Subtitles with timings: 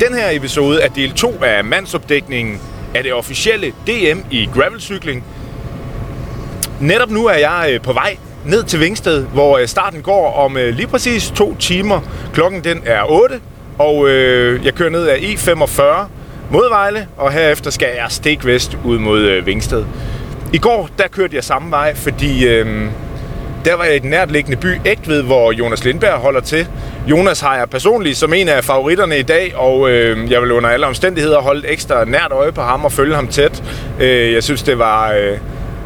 [0.00, 2.60] Den her episode er del 2 af mandsopdækningen
[2.94, 5.24] af det officielle DM i gravelcykling.
[6.80, 8.16] Netop nu er jeg øh, på vej
[8.46, 12.00] ned til Vingsted, hvor øh, starten går om øh, lige præcis to timer.
[12.34, 13.40] Klokken den er 8,
[13.78, 14.10] og
[14.64, 15.82] jeg kører ned af E45
[16.50, 19.84] mod Vejle, og herefter skal jeg stik vest ud mod Vingsted.
[20.52, 22.86] I går, der kørte jeg samme vej, fordi øh,
[23.64, 26.66] der var jeg i den nærtliggende by Ægtved, hvor Jonas Lindberg holder til.
[27.06, 30.70] Jonas har jeg personligt som en af favoritterne i dag, og øh, jeg vil under
[30.70, 33.62] alle omstændigheder holde et ekstra nært øje på ham og følge ham tæt.
[34.00, 35.38] Øh, jeg synes, det var øh,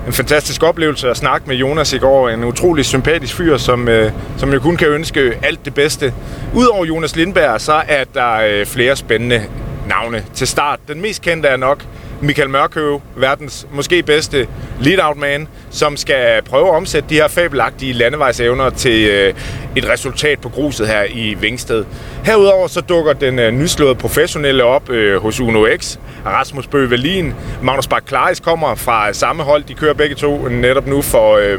[0.06, 2.28] en fantastisk oplevelse at snakke med Jonas i går.
[2.28, 6.14] En utrolig sympatisk fyr, som, øh, som jeg kun kan ønske alt det bedste.
[6.54, 9.42] Udover Jonas Lindberg, så er der øh, flere spændende
[9.88, 10.78] navne til start.
[10.88, 11.84] Den mest kendte er nok
[12.24, 14.48] Michael Mørkøv, verdens måske bedste
[14.80, 19.34] lead-out man, som skal prøve at omsætte de her fabelagtige landevejsevner til øh,
[19.76, 21.84] et resultat på gruset her i Vingsted.
[22.24, 25.98] Herudover så dukker den øh, nyslåede professionelle op øh, hos Uno X.
[26.26, 29.64] Rasmus Bøge Velin, Magnus Bak Klaris kommer fra samme hold.
[29.64, 31.58] De kører begge to netop nu for øh,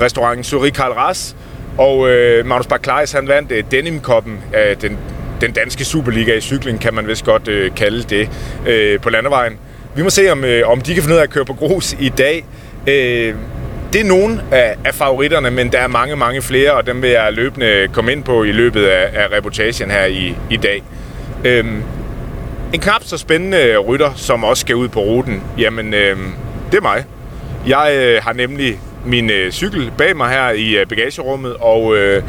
[0.00, 1.36] restauranten Suri Karl Ras.
[1.78, 4.98] Og øh, Magnus Bak Klaris, han vandt øh, Denim-koppen, af den
[5.40, 8.30] den danske Superliga i cykling, kan man vist godt øh, kalde det,
[8.66, 9.58] øh, på landevejen.
[9.98, 11.96] Vi må se, om, øh, om de kan finde ud af at køre på grus
[12.00, 12.44] i dag.
[12.86, 13.34] Øh,
[13.92, 17.10] det er nogle af, af favoritterne, men der er mange, mange flere, og dem vil
[17.10, 20.82] jeg løbende komme ind på i løbet af, af reportagen her i, i dag.
[21.44, 21.64] Øh,
[22.74, 26.16] en knap så spændende rytter, som også skal ud på ruten, jamen øh,
[26.70, 27.04] det er mig.
[27.66, 32.22] Jeg øh, har nemlig min øh, cykel bag mig her i øh, bagagerummet, og øh,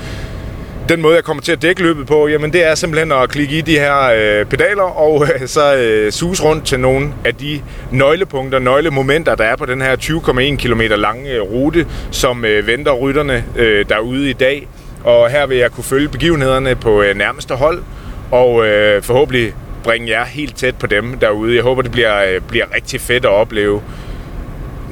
[0.89, 3.57] den måde, jeg kommer til at dække løbet på, jamen det er simpelthen at klikke
[3.57, 7.61] i de her øh, pedaler og øh, så øh, sus rundt til nogle af de
[7.91, 12.91] nøglepunkter, nøglemomenter, der er på den her 20,1 km lange øh, rute, som øh, venter
[12.91, 14.67] rytterne øh, derude i dag.
[15.03, 17.83] Og her vil jeg kunne følge begivenhederne på øh, nærmeste hold,
[18.31, 21.55] og øh, forhåbentlig bringe jer helt tæt på dem derude.
[21.55, 23.81] Jeg håber, det bliver, øh, bliver rigtig fedt at opleve.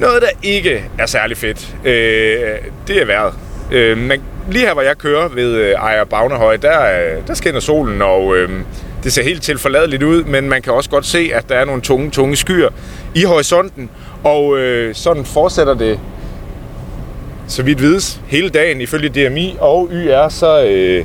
[0.00, 1.92] Noget, der ikke er særlig fedt, øh,
[2.88, 3.47] det er vejret.
[3.72, 7.60] Øh, men lige her, hvor jeg kører ved øh, Ejer Bagnehøj, der, øh, der skinner
[7.60, 8.50] solen, og øh,
[9.04, 11.82] det ser helt tilforladeligt ud, men man kan også godt se, at der er nogle
[11.82, 12.68] tunge, tunge skyer
[13.14, 13.90] i horisonten,
[14.24, 16.00] og øh, sådan fortsætter det
[17.48, 21.04] så vidt vides hele dagen ifølge DMI og YR, så øh,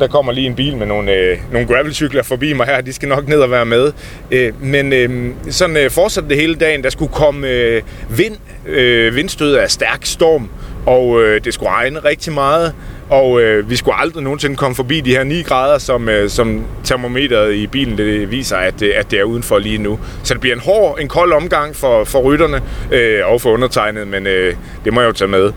[0.00, 3.08] der kommer lige en bil med nogle, øh, nogle gravelcykler forbi mig her, de skal
[3.08, 3.92] nok ned og være med.
[4.30, 9.16] Øh, men øh, sådan øh, fortsætter det hele dagen, der skulle komme øh, vind, øh,
[9.16, 10.48] vindstød af stærk storm,
[10.86, 12.74] og øh, det skulle regne rigtig meget,
[13.10, 16.64] og øh, vi skulle aldrig nogensinde komme forbi de her 9 grader, som, øh, som
[16.84, 19.98] termometeret i bilen det viser, at, øh, at det er udenfor lige nu.
[20.22, 22.62] Så det bliver en hård, en kold omgang for, for rytterne
[22.92, 25.52] øh, og for undertegnet, men øh, det må jeg jo tage med.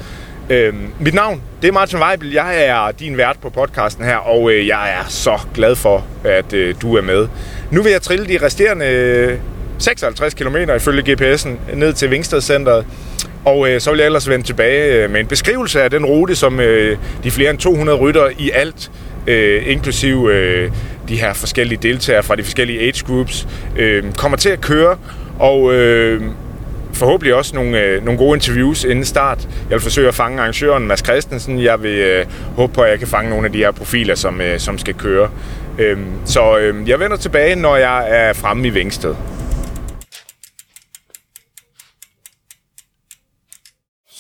[0.49, 2.31] Øh, mit navn, det er Martin Weibel.
[2.31, 6.53] Jeg er din vært på podcasten her, og øh, jeg er så glad for, at
[6.53, 7.27] øh, du er med.
[7.71, 9.37] Nu vil jeg trille de resterende øh,
[9.79, 12.85] 56 km ifølge GPS'en ned til Vingsted Centeret.
[13.45, 16.35] Og øh, så vil jeg ellers vende tilbage øh, med en beskrivelse af den rute,
[16.35, 18.91] som øh, de flere end 200 rytter i alt,
[19.27, 20.71] øh, inklusive øh,
[21.07, 24.97] de her forskellige deltagere fra de forskellige age groups, øh, kommer til at køre.
[25.39, 26.21] Og øh,
[26.93, 29.47] forhåbentlig også nogle, øh, nogle gode interviews inden start.
[29.69, 31.63] Jeg vil forsøge at fange arrangøren Mads Christensen.
[31.63, 32.25] Jeg vil øh,
[32.55, 34.93] håbe på, at jeg kan fange nogle af de her profiler, som, øh, som skal
[34.93, 35.29] køre.
[35.79, 39.15] Øh, så øh, jeg vender tilbage, når jeg er fremme i Vingsted.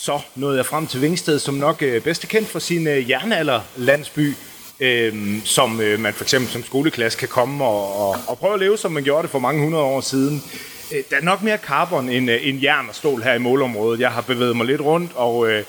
[0.07, 3.09] Så nåede jeg frem til Vingsted, som nok øh, bedst er kendt for sin øh,
[3.09, 4.33] jernalderlandsby,
[4.79, 5.13] øh,
[5.43, 8.77] som øh, man for eksempel som skoleklasse kan komme og, og, og prøve at leve,
[8.77, 10.43] som man gjorde det for mange hundrede år siden.
[10.91, 13.99] Øh, der er nok mere carbon end, øh, end jern og stål her i målområdet.
[13.99, 15.63] Jeg har bevæget mig lidt rundt, og øh,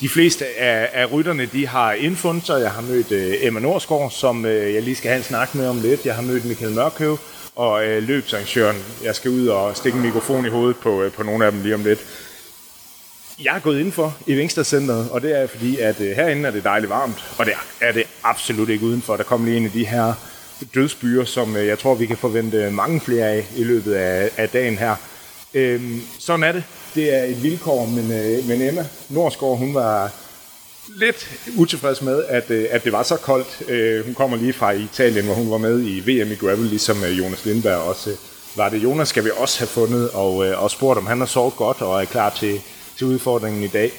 [0.00, 2.60] de fleste af, af rytterne de har indfundet sig.
[2.60, 5.68] Jeg har mødt øh, Emma Norsgaard, som øh, jeg lige skal have en snak med
[5.68, 6.06] om lidt.
[6.06, 7.18] Jeg har mødt Michael Mørkøv
[7.56, 8.76] og øh, løbsarrangøren.
[9.04, 11.62] Jeg skal ud og stikke en mikrofon i hovedet på, øh, på nogle af dem
[11.62, 12.00] lige om lidt.
[13.42, 16.64] Jeg er gået indenfor i Vingstadcenteret, og det er fordi, at øh, herinde er det
[16.64, 19.16] dejligt varmt, og det er det absolut ikke udenfor.
[19.16, 20.14] Der kommer lige en af de her
[20.74, 24.48] dødsbyer, som øh, jeg tror, vi kan forvente mange flere af i løbet af, af
[24.48, 24.96] dagen her.
[25.54, 26.64] Øhm, sådan er det.
[26.94, 30.10] Det er et vilkår, men, øh, men Emma Norsgaard, hun var
[30.96, 33.62] lidt utilfreds med, at, øh, at det var så koldt.
[33.68, 37.04] Øh, hun kommer lige fra Italien, hvor hun var med i VM i gravel, ligesom
[37.04, 38.16] øh, Jonas Lindberg også øh,
[38.56, 41.26] var det Jonas, skal vi også have fundet, og, øh, og spurgt, om han har
[41.26, 42.60] sovet godt og er klar til,
[42.96, 43.92] til udfordringen i dag.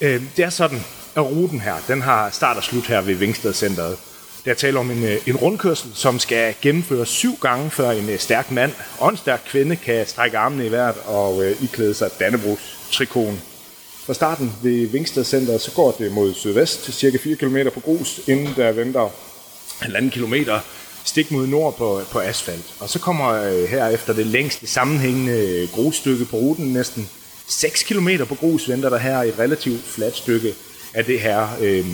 [0.00, 0.80] Øh, det er sådan,
[1.16, 3.98] at ruten her, den har start og slut her ved Vingsted Centeret.
[4.44, 8.18] Der taler om en, øh, en rundkørsel, som skal gennemføres syv gange, før en øh,
[8.18, 12.10] stærk mand og en stærk kvinde kan strække armene i vejret og øh, iklæde sig
[12.20, 13.40] Dannebrogs trikon.
[14.06, 18.20] Fra starten ved Vingsted Center, så går det mod sydvest, cirka 4 km på grus,
[18.26, 19.08] inden der venter
[19.80, 20.60] halvanden kilometer
[21.04, 22.74] stik mod nord på, på asfalt.
[22.80, 27.08] Og så kommer øh, her efter det længste sammenhængende øh, grusstykke på ruten, næsten
[27.50, 30.54] 6 km på grus, venter der her et relativt fladt stykke
[30.94, 31.48] af det her.
[31.60, 31.86] Øh,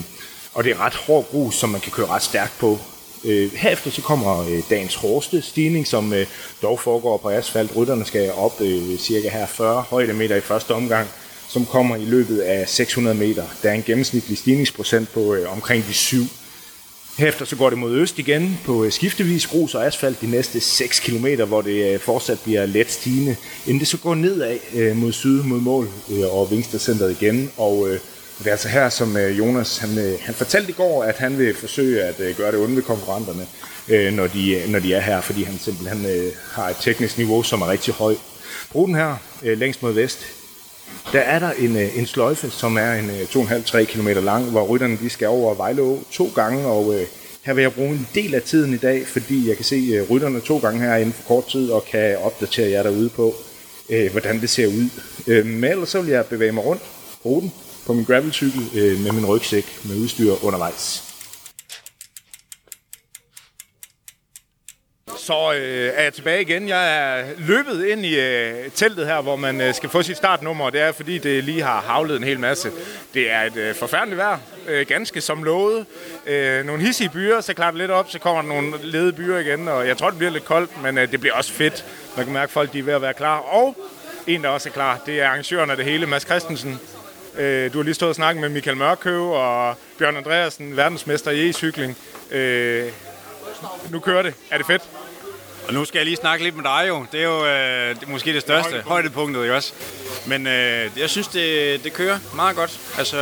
[0.54, 2.78] og det er ret hård grus, som man kan køre ret stærkt på.
[3.24, 6.26] Øh, herefter så kommer øh, dagens hårdeste stigning, som øh,
[6.62, 7.76] dog foregår på asfalt.
[7.76, 11.08] Rytterne skal op øh, cirka her 40 højdemeter i første omgang,
[11.48, 13.44] som kommer i løbet af 600 meter.
[13.62, 16.22] Der er en gennemsnitlig stigningsprocent på øh, omkring de 7.
[17.18, 20.60] Herefter så går det mod øst igen på øh, skiftevis grus og asfalt de næste
[20.60, 23.36] 6 km, hvor det øh, fortsat bliver let stigende,
[23.66, 25.88] inden det så går nedad øh, mod syd mod mål
[26.30, 27.50] og Vingstedcenteret igen.
[27.56, 27.88] Og
[28.38, 32.02] det er altså her, som Jonas han, han fortalte i går, at han vil forsøge
[32.02, 33.46] at gøre det onde ved konkurrenterne,
[34.12, 36.06] når de, når de er her, fordi han simpelthen
[36.52, 38.18] har et teknisk niveau, som er rigtig højt.
[38.74, 40.26] Ruten her, længst mod vest,
[41.12, 44.62] der er der en, øh, en sløjfe, som er en øh, 2,5-3 km lang, hvor
[44.62, 47.06] rytterne de skal over Vejleå to gange, og øh,
[47.42, 50.10] her vil jeg bruge en del af tiden i dag, fordi jeg kan se øh,
[50.10, 53.34] rytterne to gange her inden for kort tid, og kan opdatere jer derude på,
[53.90, 54.88] øh, hvordan det ser ud.
[55.26, 56.82] Øh, men ellers så vil jeg bevæge mig rundt
[57.22, 57.52] på ruten
[57.86, 61.05] på min gravelcykel øh, med min rygsæk med udstyr undervejs.
[65.26, 66.68] Så øh, er jeg tilbage igen.
[66.68, 70.70] Jeg er løbet ind i øh, teltet her, hvor man øh, skal få sit startnummer.
[70.70, 72.70] Det er, fordi det lige har havlet en hel masse.
[73.14, 74.38] Det er et øh, forfærdeligt vejr.
[74.68, 75.86] Øh, ganske som lovet.
[76.26, 78.10] Øh, nogle hissige byer, så klarer det lidt op.
[78.10, 79.68] Så kommer der nogle lede byer igen.
[79.68, 81.84] Og jeg tror, det bliver lidt koldt, men øh, det bliver også fedt.
[82.16, 83.38] Man kan mærke, at folk de er ved at være klar.
[83.38, 83.76] Og
[84.26, 86.80] en, der også er klar, det er arrangøren af det hele, Mads Christensen.
[87.38, 91.50] Øh, du har lige stået og snakket med Michael Mørkøv og Bjørn Andreasen, verdensmester i
[91.50, 91.94] e-cykling.
[92.36, 92.92] Øh,
[93.90, 94.34] nu kører det.
[94.50, 94.82] Er det fedt?
[95.68, 97.06] Og nu skal jeg lige snakke lidt med dig jo.
[97.12, 99.72] Det er jo øh, det er måske det største højdepunktet, højdepunktet ikke også?
[100.26, 102.80] Men øh, jeg synes, det, det kører meget godt.
[102.98, 103.16] Altså,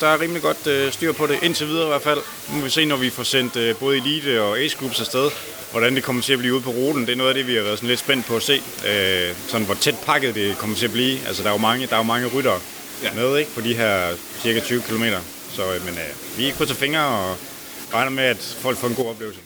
[0.00, 2.20] der er rimelig godt øh, styr på det, indtil videre i hvert fald.
[2.50, 5.30] Nu må vi se, når vi får sendt øh, både Elite og Ace Groups afsted,
[5.70, 7.06] hvordan det kommer til at blive ude på ruten.
[7.06, 8.62] Det er noget af det, vi har været sådan lidt spændt på at se.
[8.88, 11.18] Øh, sådan hvor tæt pakket det kommer til at blive.
[11.26, 12.60] Altså, der er jo mange, der er jo mange ryttere
[13.02, 13.12] ja.
[13.12, 13.50] med ikke?
[13.54, 15.04] på de her cirka 20 km.
[15.56, 17.36] Så, øh, men øh, vi krydser fingre og
[17.94, 19.40] regner med, at folk får en god oplevelse.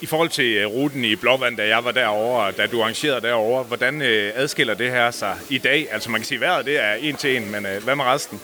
[0.00, 3.62] I forhold til øh, ruten i Blåvand, da jeg var derovre, da du arrangerede derovre,
[3.62, 5.88] hvordan øh, adskiller det her sig i dag?
[5.90, 8.04] Altså man kan sige, at vejret det er en til en, men øh, hvad med
[8.04, 8.40] resten?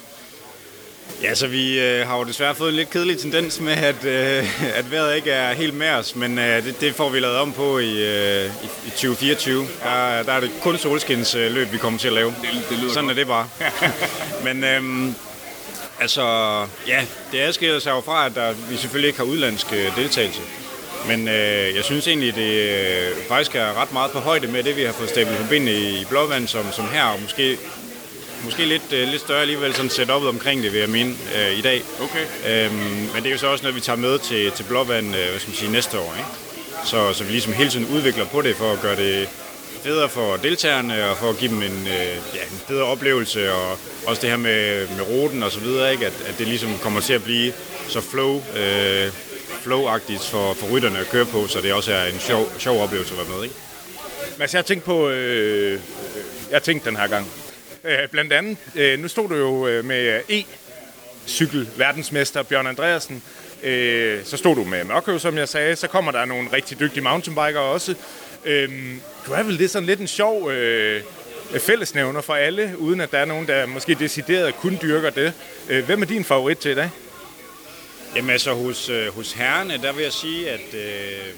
[1.23, 4.61] Ja, så vi øh, har jo desværre fået en lidt kedelig tendens med, at, øh,
[4.79, 7.53] at vejret ikke er helt med os, men øh, det, det får vi lavet om
[7.53, 9.67] på i, øh, i, i 2024.
[9.83, 12.35] Der, der er det kun solskinsløb, vi kommer til at lave.
[12.43, 13.19] Det, det lyder Sådan godt.
[13.19, 13.49] er det bare.
[14.55, 15.13] men øh,
[16.01, 16.23] altså,
[16.87, 20.41] ja, det adskiller sig jo fra, at der, vi selvfølgelig ikke har udlandsk deltagelse.
[21.07, 24.77] Men øh, jeg synes egentlig, det øh, faktisk er ret meget på højde med det,
[24.77, 27.59] vi har fået stablet forbindet i, i Blåvand, som, som her, og måske,
[28.45, 31.61] måske lidt, øh, lidt større alligevel sådan setupet omkring det, vil jeg mene, øh, i
[31.61, 31.83] dag.
[32.01, 32.25] Okay.
[32.49, 32.75] Øhm,
[33.15, 35.41] men det er jo så også noget, vi tager med til, til Blåvand øh, hvad
[35.41, 36.15] skal man sige, næste år.
[36.19, 36.29] Ikke?
[36.85, 39.29] Så, så vi ligesom hele tiden udvikler på det for at gøre det
[39.83, 43.79] federe for deltagerne og for at give dem en, øh, ja, en federe oplevelse og
[44.07, 46.07] også det her med, med ruten og så videre, ikke?
[46.07, 47.53] At, at det ligesom kommer til at blive
[47.89, 49.09] så flow øh,
[49.61, 53.15] flowagtigt for, for rytterne at køre på, så det også er en sjov, sjov oplevelse
[53.15, 53.47] at være med.
[53.47, 53.51] i.
[54.39, 55.81] Mads, jeg har tænkt på, øh, øh,
[56.51, 57.27] jeg har tænkt den her gang.
[57.85, 63.23] Øh, blandt andet, øh, nu stod du jo øh, med e-cykel verdensmester Bjørn Andreasen.
[63.63, 65.77] Øh, så stod du med Mørkøv, som jeg sagde.
[65.77, 67.95] Så kommer der nogle rigtig dygtige mountainbikere også.
[68.45, 68.71] Øh,
[69.29, 71.03] vel det er sådan lidt en sjov øh,
[71.59, 75.33] fællesnævner for alle, uden at der er nogen, der måske decideret kun dyrker det.
[75.69, 76.91] Øh, hvem er din favorit til i dag?
[78.17, 81.35] Jamen altså hos, øh, hos herrene, der vil jeg sige, at øh,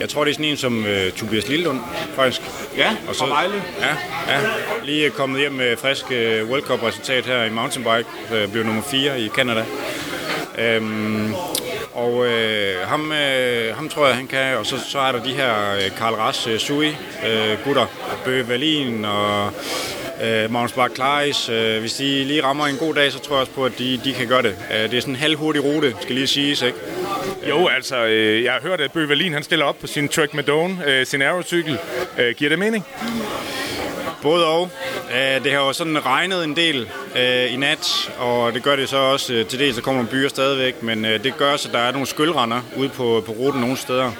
[0.00, 1.80] jeg tror, det er sådan en som øh, Tobias Lillund,
[2.14, 2.42] faktisk.
[2.76, 3.62] Ja, og så, Vejle.
[3.80, 3.96] Ja,
[4.28, 4.40] ja,
[4.84, 8.82] lige kommet hjem med frisk øh, World Cup resultat her i mountainbike, øh, blev nummer
[8.82, 9.64] 4 i Canada.
[10.58, 11.34] Øhm,
[11.94, 14.56] og øh, ham, øh, ham tror jeg, han kan.
[14.56, 17.86] Og så, så er der de her øh, Karl Ras, øh, Sui, øh, gutter,
[18.24, 19.52] Bøge Valin og
[20.22, 21.48] øh, Magnus Bak Klaris.
[21.48, 24.00] Øh, hvis de lige rammer en god dag, så tror jeg også på, at de,
[24.04, 24.56] de kan gøre det.
[24.72, 26.78] Øh, det er sådan en halvhurtig rute, skal lige siges, ikke?
[27.48, 30.34] Jo, altså, øh, jeg har hørt, at Bøge Valin, han stiller op på sin Trek
[30.34, 31.78] Madone, øh, sin aerocykel.
[32.18, 32.84] Øh, giver det mening?
[34.22, 34.70] Både og.
[35.14, 38.88] Øh, det har jo sådan regnet en del øh, i nat, og det gør det
[38.88, 41.74] så også øh, til dels, der kommer nogle byer stadigvæk, men det gør så, at
[41.74, 44.12] der er nogle skyldrender ude på, på ruten nogle steder.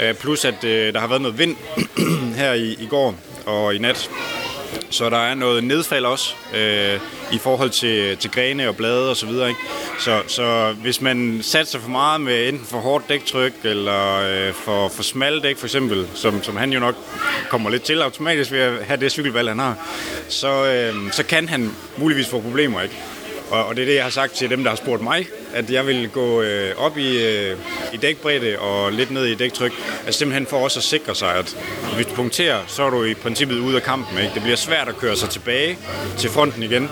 [0.00, 1.56] Øh, plus at øh, der har været noget vind
[2.40, 3.14] her i, i går
[3.46, 4.10] og i nat.
[4.90, 7.00] Så der er noget nedfald også øh,
[7.32, 9.48] i forhold til, til grene og blade og så videre.
[9.48, 9.60] Ikke?
[9.98, 14.88] Så, så hvis man satser for meget med enten for hårdt dæktryk eller øh, for,
[14.88, 16.94] for smalle dæk for eksempel, som, som han jo nok
[17.48, 19.88] kommer lidt til automatisk ved at have det cykelvalg, han har,
[20.28, 22.80] så, øh, så kan han muligvis få problemer.
[22.80, 22.94] Ikke?
[23.50, 25.70] Og, og det er det, jeg har sagt til dem, der har spurgt mig, at
[25.70, 27.56] jeg vil gå øh, op i, øh,
[27.92, 29.72] i dækbredde og lidt ned i dæktryk.
[30.06, 31.56] Altså simpelthen for også at sikre sig, at
[31.94, 34.18] hvis du punkterer, så er du i princippet ude af kampen.
[34.18, 34.30] Ikke?
[34.34, 35.78] Det bliver svært at køre sig tilbage
[36.18, 36.90] til fronten igen.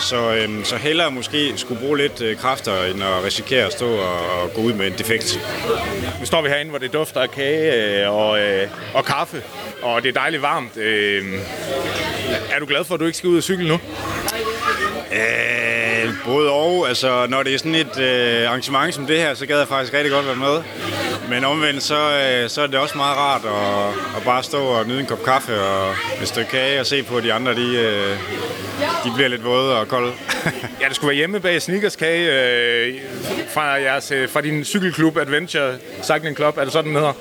[0.00, 3.96] Så, øh, så hellere måske skulle bruge lidt øh, kræfter, end at risikere at stå
[3.96, 5.40] og, og gå ud med en defekt.
[6.20, 9.42] Nu står vi herinde, hvor det dufter af kage øh, og, øh, og kaffe,
[9.82, 10.76] og det er dejligt varmt.
[10.76, 11.24] Øh,
[12.54, 13.74] er du glad for, at du ikke skal ud og cykle nu?
[15.12, 15.63] Øh,
[16.24, 16.88] både og.
[16.88, 19.94] Altså, når det er sådan et øh, arrangement som det her, så gad jeg faktisk
[19.94, 20.62] rigtig godt være med.
[21.28, 24.86] Men omvendt, så, øh, så er det også meget rart at, at bare stå og
[24.86, 27.76] nyde en kop kaffe og et stykke kage og se på, at de andre de,
[27.76, 28.18] øh,
[29.04, 30.12] de bliver lidt våde og kolde.
[30.80, 32.32] ja, det skulle være hjemme bag sneakerskage.
[32.32, 32.94] Øh,
[33.48, 36.58] fra, jeres, øh, fra din cykelklub Adventure Cycling Club.
[36.58, 37.12] Er det sådan, den hedder?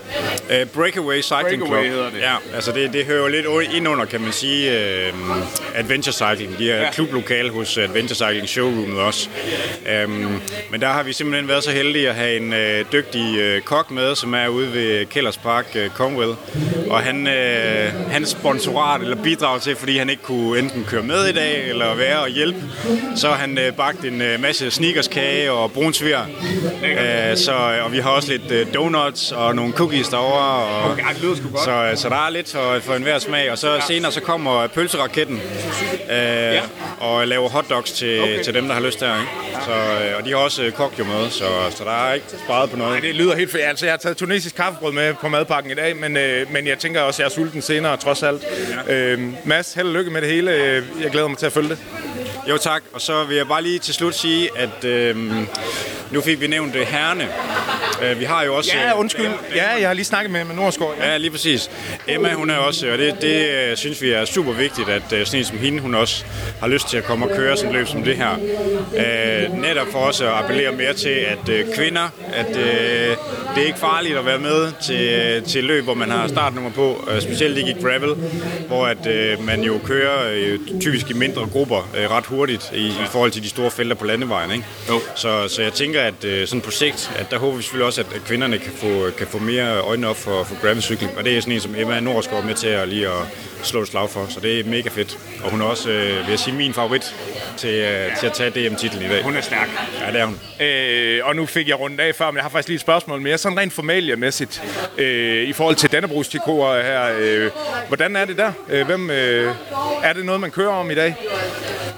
[0.62, 1.94] Uh, Breakaway Cycling Breakaway Club.
[1.94, 2.20] hedder det.
[2.20, 4.72] Ja, altså det, det hører jo lidt ind under, kan man sige,
[5.13, 5.38] uh,
[5.75, 6.58] Adventure Cycling.
[6.58, 6.92] De er ja.
[6.92, 9.30] klublokale hos Adventure Cycling Showroomet også.
[10.06, 13.62] Um, men der har vi simpelthen været så heldige at have en uh, dygtig uh,
[13.62, 16.36] kok med, som er ude ved Kellers Park, uh, Comwell.
[16.89, 21.27] Og han, uh, hans sponsorat eller bidrag til, fordi han ikke kunne enten køre med
[21.27, 22.60] i dag eller være og hjælpe,
[23.15, 25.72] så har han uh, bagt en uh, masse sneakerskage og
[26.13, 27.32] brunsvir.
[27.32, 30.65] Uh, så, og vi har også lidt uh, donuts og nogle cookies derovre.
[30.65, 31.63] Og, Okay, det lyder sgu godt.
[31.63, 33.51] så, så der er lidt for, for enhver smag.
[33.51, 33.79] Og så ja.
[33.88, 35.41] senere så kommer pølseraketten
[36.10, 36.62] øh, ja.
[37.00, 38.43] og laver hotdogs til, okay.
[38.43, 39.20] til dem, der har lyst der.
[39.20, 39.32] Ikke?
[39.65, 42.25] Så, øh, og de har også øh, kok jo med, så, så der er ikke
[42.46, 42.91] sparet på noget.
[42.91, 43.63] Nej, det lyder helt fedt.
[43.63, 46.77] Altså, jeg har taget tunesisk kaffebrød med på madpakken i dag, men, øh, men jeg
[46.77, 48.43] tænker også, at jeg er sulten senere, trods alt.
[48.88, 48.93] Ja.
[48.93, 50.51] Øh, Mads, held og lykke med det hele.
[51.01, 51.77] Jeg glæder mig til at følge det.
[52.50, 55.17] Jo tak, og så vil jeg bare lige til slut sige, at øh,
[56.12, 57.29] nu fik vi nævnt øh, herrene.
[58.03, 58.72] Øh, vi har jo også...
[58.75, 59.29] Ja, undskyld.
[59.55, 60.95] Ja, jeg har lige snakket med, med Nordsgaard.
[61.00, 61.12] Ja.
[61.12, 61.69] ja, lige præcis.
[62.07, 65.25] Emma, hun er også, og det, det øh, synes vi er super vigtigt, at øh,
[65.25, 66.25] sådan en som hende, hun også
[66.60, 68.31] har lyst til at komme og køre sådan et løb som det her.
[68.98, 73.17] Øh, netop for os at appellere mere til, at øh, kvinder, at øh,
[73.55, 77.10] det er ikke farligt at være med til, til løb, hvor man har startnummer på,
[77.12, 78.15] øh, specielt ikke i gravel,
[78.67, 82.88] hvor at øh, man jo kører øh, typisk i mindre grupper øh, ret hurtigt i,
[82.88, 84.51] i forhold til de store felter på landevejen.
[84.51, 84.65] Ikke?
[84.89, 85.00] Jo.
[85.15, 87.92] Så, så jeg tænker, at øh, sådan på sigt, at der håber vi selvfølgelig også,
[88.01, 91.17] at, at kvinderne kan få, kan få mere øjnene op for, for gravelcykling.
[91.17, 93.21] Og det er sådan en, som Emma Nordsgaard med til at lige at
[93.63, 94.25] slå et slag for.
[94.29, 95.17] Så det er mega fedt.
[95.43, 97.15] Og hun er også, øh, vil jeg sige, min favorit
[97.57, 99.23] til, øh, til at tage DM-titlen i dag.
[99.23, 99.69] Hun er stærk.
[100.01, 100.39] Ja, det er hun.
[100.62, 103.21] Øh, og nu fik jeg rundt af før, men jeg har faktisk lige et spørgsmål
[103.21, 103.38] mere.
[103.38, 104.63] Sådan rent formaliemæssigt,
[104.97, 107.03] øh, i forhold til Dannebrogs her.
[107.19, 107.51] Øh,
[107.88, 108.51] hvordan er det der?
[108.69, 109.55] Øh, hvem, øh,
[110.03, 111.15] er det noget, man kører om i dag?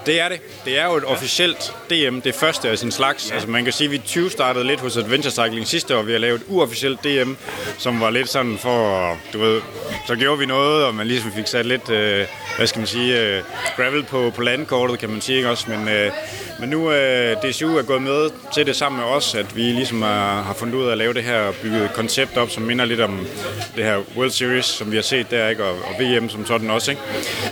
[0.06, 0.42] Det er det.
[0.66, 3.30] Det er jo et officielt DM, det første af sin slags.
[3.30, 3.34] Ja.
[3.34, 6.02] Altså man kan sige, at vi 20 startede lidt hos Adventure Cycling sidste år.
[6.02, 7.34] Vi har lavet et uofficielt DM,
[7.78, 9.62] som var lidt sådan for, du ved,
[10.08, 12.26] så gjorde vi noget, og man ligesom fik sat lidt, øh,
[12.58, 13.44] hvad skal man sige, øh,
[13.78, 15.70] gravel på, på landkortet, kan man sige ikke også.
[15.70, 16.12] Men, øh,
[16.60, 20.02] men nu øh, DCU er gået med til det sammen med os, at vi ligesom
[20.02, 22.64] er, har fundet ud af at lave det her og bygget et koncept op, som
[22.64, 23.28] minder lidt om
[23.76, 25.64] det her World Series, som vi har set der, ikke?
[25.64, 26.92] Og, og VM som sådan også.
[26.92, 27.04] Ikke?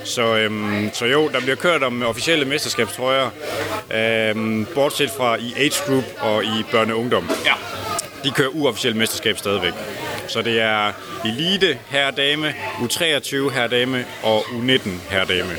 [0.03, 3.29] Så, øhm, så jo, der bliver kørt om officielle mesterskabstrøjer,
[3.93, 7.29] øhm, bortset fra i age group og i børne- og ungdom.
[7.45, 7.53] Ja.
[8.23, 9.73] De kører uofficielt mesterskab stadigvæk.
[10.27, 10.91] Så det er
[11.25, 15.51] elite herredame, U23 herredame og U19 herredame.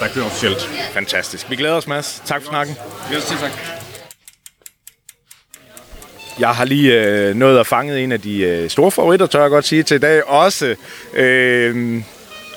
[0.00, 0.70] Der kører officielt.
[0.92, 1.50] Fantastisk.
[1.50, 2.22] Vi glæder os, Mads.
[2.24, 2.76] Tak for snakken.
[3.10, 3.50] Vi også tak.
[6.38, 9.50] Jeg har lige øh, nået at fange en af de øh, store favoritter, tør jeg
[9.50, 10.24] godt sige, til i dag.
[10.24, 10.74] Også
[11.14, 12.02] øh,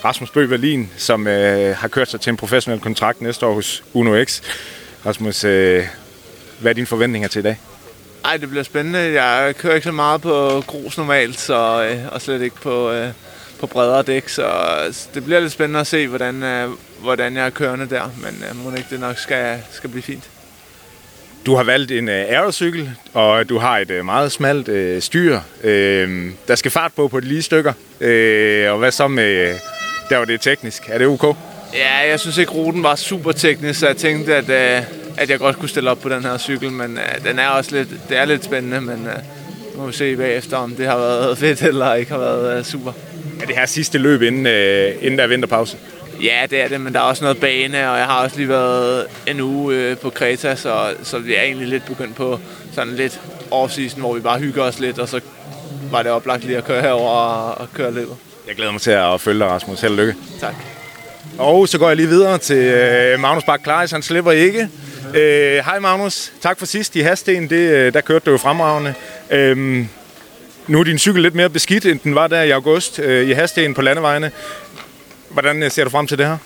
[0.05, 3.83] Rasmus Bøh Berlin, som øh, har kørt sig til en professionel kontrakt næste år hos
[3.93, 4.41] Uno X.
[5.05, 5.83] Rasmus, øh,
[6.59, 7.57] hvad er dine forventninger til i dag?
[8.25, 8.99] Ej, det bliver spændende.
[8.99, 13.07] Jeg kører ikke så meget på grus normalt, så, øh, og slet ikke på, øh,
[13.59, 14.51] på bredere dæk, så
[15.13, 16.69] det bliver lidt spændende at se, hvordan, øh,
[17.01, 20.23] hvordan jeg er kørende der, men øh, må ikke det nok skal, skal blive fint.
[21.45, 25.39] Du har valgt en øh, aerocykel, og du har et øh, meget smalt øh, styr.
[25.63, 27.73] Øh, der skal fart på på de lige stykker.
[28.01, 29.55] Øh, og hvad så med,
[30.09, 30.83] der var det teknisk?
[30.89, 31.35] Er det ok?
[31.73, 34.83] Ja, jeg synes ikke, ruten var super teknisk, så jeg tænkte, at, øh,
[35.19, 37.75] at jeg godt kunne stille op på den her cykel, men øh, den er også
[37.75, 39.15] lidt, det er lidt spændende, men øh,
[39.75, 42.63] nu må vi se bagefter, om det har været fedt eller ikke har været øh,
[42.63, 42.91] super.
[43.41, 45.77] Er det her sidste løb, inden, øh, inden der er vinterpause?
[46.23, 48.49] Ja, det er det, men der er også noget bane, og jeg har også lige
[48.49, 52.39] været en uge øh, på Kreta, så, så vi er egentlig lidt begyndt på
[52.73, 53.19] sådan lidt
[53.51, 55.19] off-season, hvor vi bare hygger os lidt, og så
[55.91, 58.15] var det oplagt lige at køre herover og, og køre løbet.
[58.47, 59.81] Jeg glæder mig til at følge dig, Rasmus.
[59.81, 60.15] Held og lykke.
[60.39, 60.55] Tak.
[61.37, 63.91] Og så går jeg lige videre til øh, Magnus Bak Klaris.
[63.91, 64.69] Han slipper ikke.
[65.15, 66.31] Øh, hej Magnus.
[66.41, 67.49] Tak for sidst i Hasten.
[67.49, 68.93] Det, øh, der kørte du jo fremragende.
[69.29, 69.85] Øh,
[70.67, 73.31] nu er din cykel lidt mere beskidt, end den var der i august øh, i
[73.31, 74.31] Hasten på landevejene.
[75.29, 76.37] Hvordan øh, ser du frem til det her?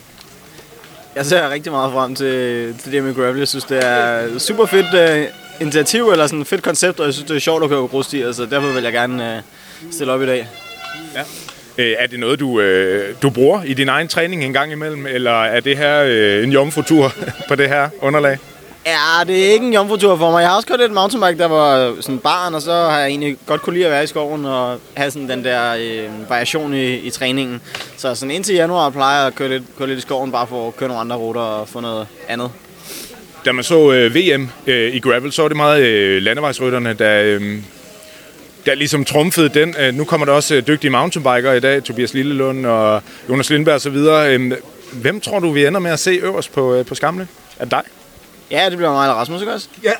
[1.15, 3.37] Jeg ser rigtig meget frem til, til det med gravel.
[3.37, 7.13] Jeg synes, det er super fedt uh, initiativ, eller sådan et fedt koncept, og jeg
[7.13, 9.43] synes, det er sjovt at køre på grusstier, så derfor vil jeg gerne
[9.85, 10.47] uh, stille op i dag.
[11.15, 11.21] Ja.
[11.77, 15.05] Øh, er det noget, du, øh, du bruger i din egen træning en gang imellem,
[15.05, 17.13] eller er det her øh, en jomfrutur
[17.49, 18.37] på det her underlag?
[18.85, 20.41] Ja, det er ikke en jomfrutur for mig.
[20.41, 23.37] Jeg har også kørt lidt mountainbike, der var sådan barn, og så har jeg egentlig
[23.45, 26.93] godt kunne lide at være i skoven og have sådan den der øh, variation i,
[26.95, 27.61] i træningen.
[27.97, 30.67] Så sådan indtil januar plejer jeg at køre lidt, køre lidt i skoven, bare for
[30.67, 32.51] at køre nogle andre ruter og få noget andet.
[33.45, 37.21] Da man så øh, VM øh, i gravel, så var det meget øh, landevejsrytterne, der,
[37.23, 37.57] øh,
[38.65, 39.75] der ligesom trumfede den.
[39.79, 43.75] Øh, nu kommer der også øh, dygtige mountainbikere i dag, Tobias Lillelund og Jonas Lindberg
[43.75, 43.95] osv.
[43.95, 44.51] Øh,
[44.93, 47.27] hvem tror du, vi ender med at se øverst på, øh, på skamle?
[47.59, 47.83] Er det dig?
[48.53, 49.67] Ja, det bliver mig eller Rasmus, ikke også?
[49.83, 49.93] Ja.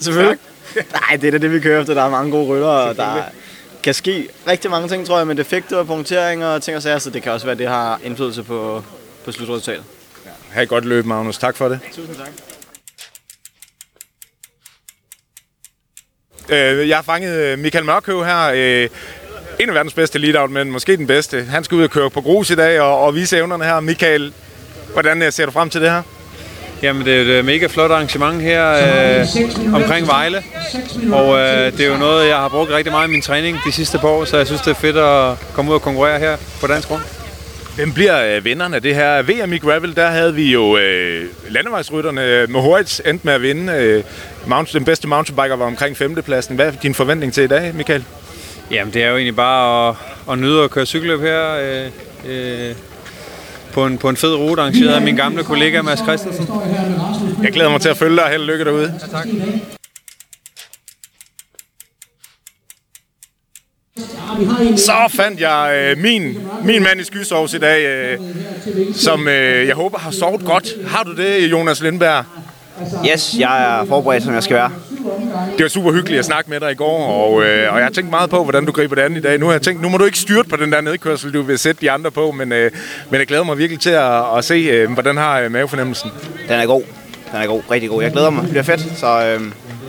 [0.00, 0.38] Selvfølgelig.
[0.76, 1.94] Nej, det er da det, vi kører efter.
[1.94, 3.22] Der er mange gode rytter, og der
[3.82, 6.98] kan ske rigtig mange ting, tror jeg, med defekter og punkteringer og ting og sager,
[6.98, 8.84] så det kan også være, at det har indflydelse på,
[9.24, 9.84] på slutresultatet.
[10.24, 10.30] Ja.
[10.50, 11.38] Ha' et godt løb, Magnus.
[11.38, 11.80] Tak for det.
[11.92, 12.28] Tusind tak.
[16.48, 18.50] Øh, jeg har fanget Michael Mørkøv her.
[18.54, 18.88] Øh,
[19.60, 21.42] en af verdens bedste lead men måske den bedste.
[21.42, 23.80] Han skal ud og køre på grus i dag og, og vise evnerne her.
[23.80, 24.32] Michael,
[24.92, 26.02] hvordan øh, ser du frem til det her?
[26.82, 30.42] Jamen, det er et mega flot arrangement her øh, omkring Vejle.
[31.12, 33.72] Og øh, det er jo noget, jeg har brugt rigtig meget i min træning de
[33.72, 36.36] sidste par år, så jeg synes, det er fedt at komme ud og konkurrere her
[36.60, 37.02] på dansk grund.
[37.76, 39.96] Hvem bliver øh, vinderne af det her VM i Gravel?
[39.96, 42.46] Der havde vi jo øh, landevejsrytterne.
[42.48, 43.72] Mohoritz endte med at vinde.
[43.72, 44.04] Øh,
[44.46, 46.56] mount, den bedste mountainbiker var omkring femtepladsen.
[46.56, 48.04] Hvad er din forventning til i dag, Michael?
[48.70, 49.96] Jamen, det er jo egentlig bare at,
[50.32, 51.54] at nyde at køre cykelløb her.
[51.54, 51.86] Øh,
[52.28, 52.74] øh,
[53.72, 56.48] på en, på en fed rute, arrangeret af min gamle kollega Mads Christensen.
[57.42, 58.24] Jeg glæder mig til at følge dig.
[58.30, 58.94] Held og lykke derude.
[59.02, 59.28] Ja, tak.
[64.76, 68.18] Så fandt jeg øh, min, min mand i skysovs i dag, øh,
[68.94, 70.72] som øh, jeg håber har sovet godt.
[70.86, 72.24] Har du det, Jonas Lindberg?
[73.12, 74.72] Yes, jeg er forberedt, som jeg skal være.
[75.56, 77.90] Det var super hyggeligt at snakke med dig i går, og, øh, og jeg har
[77.90, 79.38] tænkt meget på, hvordan du griber det an i dag.
[79.38, 81.58] Nu har jeg tænkt, nu må du ikke styrte på den der nedkørsel, du vil
[81.58, 82.70] sætte de andre på, men, øh,
[83.10, 86.10] men jeg glæder mig virkelig til at, at se, øh, hvordan har øh, mavefornemmelsen.
[86.48, 86.82] Den er god.
[87.32, 87.62] Den er god.
[87.70, 88.02] Rigtig god.
[88.02, 88.42] Jeg glæder mig.
[88.42, 89.40] Det bliver fedt, så øh,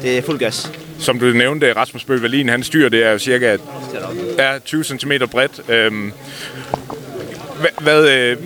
[0.02, 0.72] det er fuld gas.
[1.00, 3.58] Som du nævnte, Rasmus Bøhl Wallin, han styr, det er cirka
[4.38, 5.70] er 20 cm bredt.
[5.70, 6.12] Øhm,
[7.82, 8.38] hvad, øh,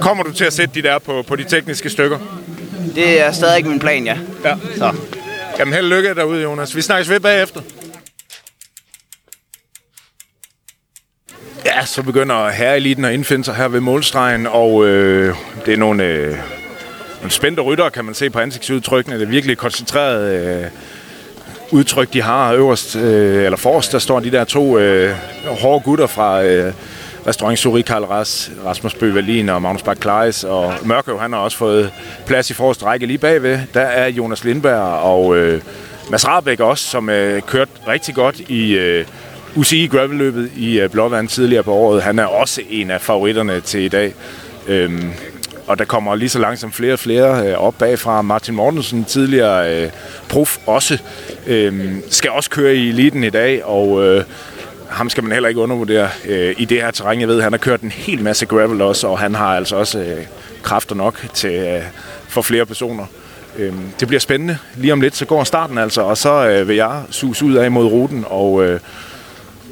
[0.00, 2.18] kommer du til at sætte de der på, på de tekniske stykker?
[2.94, 4.16] Det er stadig ikke min plan, ja.
[4.44, 4.54] Ja.
[4.76, 4.92] Så.
[5.58, 6.76] Jamen held og lykke derude, Jonas.
[6.76, 7.60] Vi snakkes ved bagefter.
[11.64, 15.34] Ja, så begynder herreeliten at indfinde sig her ved målstregen, og øh,
[15.66, 16.36] det er nogle, øh,
[17.16, 19.16] nogle spændte ryttere, kan man se på ansigtsudtrykkene.
[19.16, 20.70] Det er virkelig koncentreret øh,
[21.70, 25.16] udtryk, de har øverst, øh, eller forrest, der står de der to øh,
[25.46, 26.72] hårde gutter fra øh,
[27.26, 31.56] Restaurant Suri Karl Ras, Rasmus Bøh og Magnus Bak Kleis, og Mørkøv, han har også
[31.56, 31.90] fået
[32.26, 33.58] plads i forrest række lige bagved.
[33.74, 35.62] Der er Jonas Lindberg og øh,
[36.10, 39.06] Mads Rabeck også, som øh, kørt rigtig godt i øh,
[39.56, 42.02] UCI Gravel-løbet i øh, Blåvand tidligere på året.
[42.02, 44.14] Han er også en af favoritterne til i dag.
[44.66, 45.10] Øhm,
[45.66, 48.22] og der kommer lige så langsomt flere og flere øh, op bagfra.
[48.22, 49.90] Martin Mortensen, tidligere øh,
[50.28, 50.98] prof også,
[51.46, 54.24] øh, skal også køre i eliten i dag, og øh,
[54.88, 57.20] ham skal man heller ikke undervurdere øh, i det her terræn.
[57.20, 59.98] Jeg ved, han har kørt en hel masse gravel også, og han har altså også
[59.98, 60.26] øh,
[60.62, 61.82] kræfter nok til øh,
[62.28, 63.06] for flere personer.
[63.56, 64.58] Øh, det bliver spændende.
[64.74, 67.70] Lige om lidt, så går starten altså, og så øh, vil jeg sus ud af
[67.70, 68.80] mod ruten og, øh,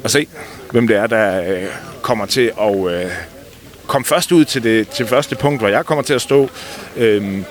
[0.03, 0.27] og se,
[0.71, 1.63] hvem det er, der øh,
[2.01, 3.11] kommer til at øh,
[3.87, 6.49] komme først ud til det til første punkt, hvor jeg kommer til at stå,
[6.97, 7.41] øh,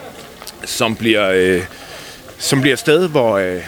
[0.65, 1.31] som bliver...
[1.35, 1.63] Øh,
[2.39, 3.61] som bliver et sted, hvor øh,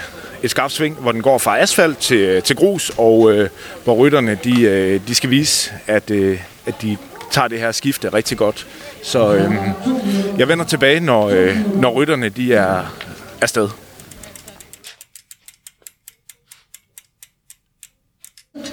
[0.43, 3.49] et skarpt sving, hvor den går fra asfalt til, til grus, og øh,
[3.83, 6.97] hvor rytterne de, øh, de skal vise, at, øh, at de
[7.31, 8.67] tager det her skifte rigtig godt.
[9.03, 9.51] Så øh,
[10.37, 12.95] jeg vender tilbage, når, øh, når rytterne de er
[13.41, 13.69] afsted.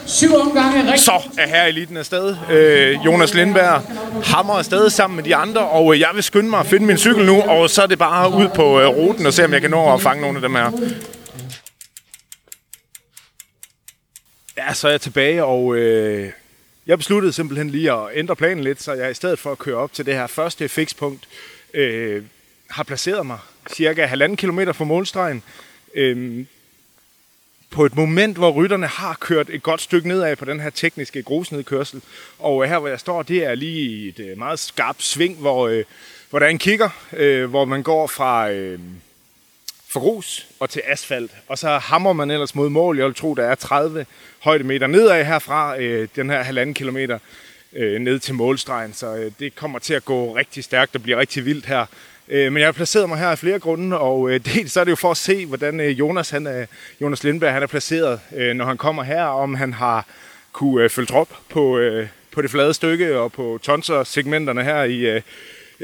[0.06, 1.00] Syv omgange rigtig.
[1.00, 2.36] Så er her eliten afsted.
[2.50, 3.82] Øh, Jonas Lindberg
[4.24, 6.98] hammer afsted sammen med de andre, og øh, jeg vil skynde mig at finde min
[6.98, 9.60] cykel nu, og så er det bare ud på øh, ruten og se, om jeg
[9.60, 10.70] kan nå at fange nogle af dem her.
[14.68, 16.30] Ja, så er jeg tilbage, og øh,
[16.86, 19.76] jeg besluttede simpelthen lige at ændre planen lidt, så jeg i stedet for at køre
[19.76, 21.28] op til det her første fikspunkt,
[21.74, 22.22] øh,
[22.70, 23.38] har placeret mig
[23.72, 25.42] cirka halvanden kilometer fra målstregen.
[25.94, 26.44] Øh,
[27.70, 31.22] på et moment, hvor rytterne har kørt et godt stykke nedad på den her tekniske
[31.22, 32.02] grusnedkørsel.
[32.38, 35.84] Og her, hvor jeg står, det er lige et øh, meget skarpt sving, hvor, øh,
[36.30, 38.78] hvor der er en kigger, øh, hvor man går fra, øh,
[39.94, 41.30] for grus og til asfalt.
[41.48, 42.98] Og så hammer man ellers mod mål.
[42.98, 44.06] Jeg vil tro, der er 30
[44.40, 47.18] højdemeter nedad herfra, øh, den her halvanden kilometer
[47.72, 48.94] øh, ned til målstregen.
[48.94, 51.86] Så øh, det kommer til at gå rigtig stærkt og blive rigtig vildt her.
[52.28, 54.84] Øh, men jeg har placeret mig her af flere grunde, og øh, dels så er
[54.84, 56.66] det jo for at se, hvordan øh, Jonas, han er,
[57.00, 60.06] Jonas Lindberg han er placeret, øh, når han kommer her, om han har
[60.52, 64.98] kunne øh, følge trop på, øh, på det flade stykke og på tonser-segmenterne her i,
[64.98, 65.22] øh,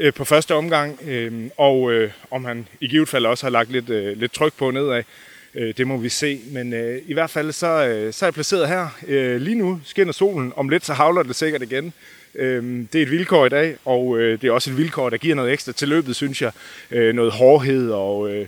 [0.01, 3.71] øh, på første omgang, øh, og øh, om han i givet fald også har lagt
[3.71, 5.03] lidt, øh, lidt tryk på nedad.
[5.55, 8.33] Øh, det må vi se, men øh, i hvert fald så, øh, så er jeg
[8.33, 8.87] placeret her.
[9.07, 11.93] Øh, lige nu skinner solen, om lidt så havler det sikkert igen.
[12.35, 15.17] Øh, det er et vilkår i dag, og øh, det er også et vilkår, der
[15.17, 16.51] giver noget ekstra til løbet, synes jeg.
[16.91, 18.47] Øh, noget hårdhed, og, øh,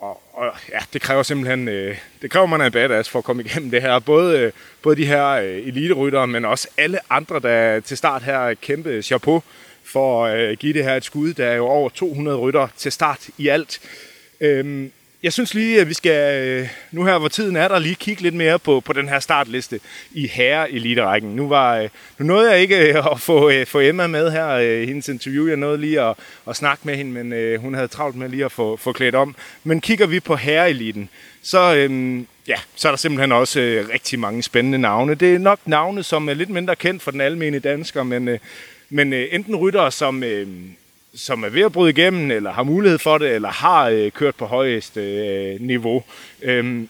[0.00, 3.42] og, og ja, det kræver simpelthen, øh, det kræver man en badass for at komme
[3.42, 3.98] igennem det her.
[3.98, 8.54] Både, øh, både de her øh, eliteryttere, men også alle andre, der til start her
[8.54, 9.42] kæmpe chapeau
[9.92, 11.34] for at øh, give det her et skud.
[11.34, 13.80] Der er jo over 200 rytter til start i alt.
[14.40, 17.94] Øhm, jeg synes lige, at vi skal, øh, nu her hvor tiden er der, lige
[17.94, 19.80] kigge lidt mere på, på den her startliste
[20.12, 21.36] i herre-eliterækken.
[21.36, 25.08] Nu, var, øh, nu nåede jeg ikke at få, få Emma med her, i hendes
[25.08, 25.48] interview.
[25.48, 26.16] Jeg nåede lige at,
[26.48, 29.36] at snakke med hende, men hun havde travlt med lige at få, få klædt om.
[29.64, 31.08] Men kigger vi på herre-eliten,
[31.42, 35.14] så, øhm, ja, så er der simpelthen også øh, rigtig mange spændende navne.
[35.14, 38.38] Det er nok navne, som er lidt mindre kendt for den almindelige dansker, men, øh,
[38.92, 40.48] men øh, enten ryttere, som, øh,
[41.14, 44.34] som er ved at bryde igennem, eller har mulighed for det, eller har øh, kørt
[44.34, 46.04] på højeste øh, niveau.
[46.42, 46.82] Øh,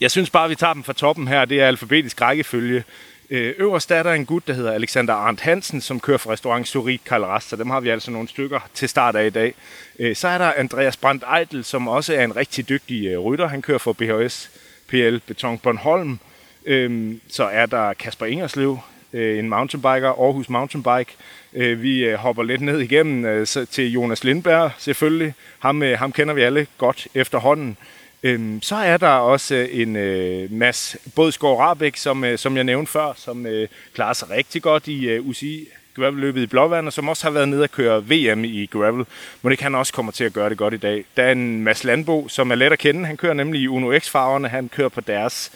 [0.00, 1.44] jeg synes bare, at vi tager dem fra toppen her.
[1.44, 2.84] Det er alfabetisk rækkefølge.
[3.30, 6.68] Øh, øverst er der en gut, der hedder Alexander Arndt Hansen, som kører for restaurant
[6.68, 9.54] Suri Karl så dem har vi altså nogle stykker til start af i dag.
[9.98, 13.48] Øh, så er der Andreas Brandt Eitel, som også er en rigtig dygtig øh, rytter.
[13.48, 14.50] Han kører for BHS
[14.88, 16.18] PL Beton Bornholm.
[16.66, 18.78] Øh, så er der Kasper Ingerslev,
[19.12, 21.12] øh, en mountainbiker, Aarhus Mountainbike.
[21.54, 25.34] Øh, vi øh, hopper lidt ned igennem øh, til Jonas Lindberg selvfølgelig.
[25.58, 27.76] Ham, øh, ham kender vi alle godt efterhånden.
[28.22, 32.92] Øh, så er der også øh, en øh, masse Bådsgaard Rabeck, som, som jeg nævnte
[32.92, 33.46] før, som
[33.94, 37.62] klarer sig rigtig godt i UCI gravel-løbet i Blåvand, og som også har været nede
[37.62, 39.06] og køre VM i gravel.
[39.42, 41.04] Men det kan også kommer til at gøre det godt i dag.
[41.16, 43.06] Der er en Mads Landbo, som er let at kende.
[43.06, 44.48] Han kører nemlig i Uno X-farverne.
[44.48, 45.52] Han kører på deres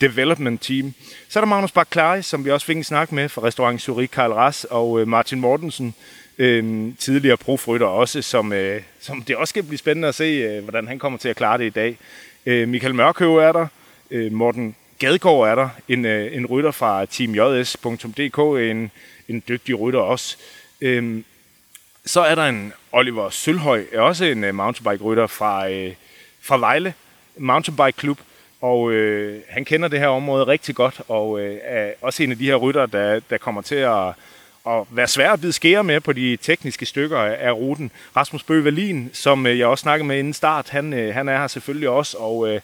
[0.00, 0.94] development team.
[1.28, 4.12] Så er der Magnus Baklari, som vi også fik en snak med fra restaurant Zurich
[4.12, 5.94] Karl Ras, og øh, Martin Mortensen,
[6.38, 10.62] øh, tidligere profrytter også, som, øh, som det også skal blive spændende at se, øh,
[10.62, 11.98] hvordan han kommer til at klare det i dag.
[12.46, 13.66] Øh, Michael Mørkøv er der,
[14.10, 18.38] øh, Morten Gadgaard er der, en, øh, en rytter fra teamjs.dk,
[18.70, 18.90] en,
[19.28, 20.36] en dygtig rytter også.
[20.80, 21.22] Øh,
[22.06, 25.94] så er der en Oliver Sølhøj, også en øh, mountainbike-rytter fra, øh,
[26.40, 26.94] fra Vejle
[27.36, 28.18] Mountainbike Club,
[28.66, 32.38] og øh, han kender det her område rigtig godt, og øh, er også en af
[32.38, 34.08] de her rytter, der, der kommer til at,
[34.66, 37.90] at være svær at bide skære med på de tekniske stykker af, ruten.
[38.16, 41.46] Rasmus Bøge som øh, jeg også snakkede med inden start, han, øh, han er her
[41.46, 42.60] selvfølgelig også, og øh,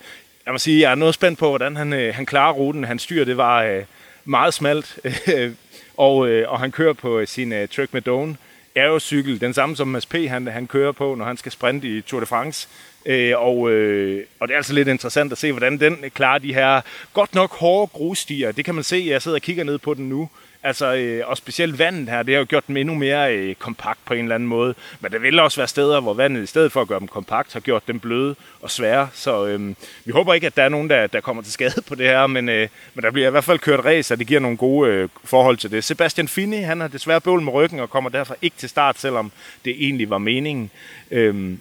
[0.47, 2.85] jeg må sige, jeg er noget spændt på, hvordan han, øh, han klarer ruten.
[2.85, 3.83] Han styr, det var øh,
[4.25, 4.99] meget smalt,
[5.35, 5.53] øh,
[5.97, 8.37] og, øh, og han kører på øh, sin øh, Trek Madone
[8.77, 10.15] aerocykel, den samme som Mads P.
[10.15, 12.69] Han, han kører på, når han skal sprinte i Tour de France.
[13.07, 16.55] Øh, og, øh, og det er altså lidt interessant at se, hvordan den klarer de
[16.55, 16.81] her
[17.13, 18.53] godt nok hårde grusstier.
[18.53, 20.29] Det kan man se, jeg sidder og kigger ned på den nu.
[20.65, 23.99] Altså, øh, og specielt vandet her, det har jo gjort dem endnu mere øh, kompakt
[24.05, 24.75] på en eller anden måde.
[25.01, 27.53] Men der vil også være steder, hvor vandet i stedet for at gøre dem kompakt,
[27.53, 29.09] har gjort dem bløde og svære.
[29.13, 31.95] Så øh, vi håber ikke, at der er nogen, der, der kommer til skade på
[31.95, 34.41] det her, men, øh, men der bliver i hvert fald kørt race, og det giver
[34.41, 35.85] nogle gode øh, forhold til det.
[35.85, 39.33] Sebastian Fini, han har desværre bøvl med ryggen og kommer derfor ikke til start, selvom
[39.65, 40.71] det egentlig var meningen.
[41.11, 41.57] Øh,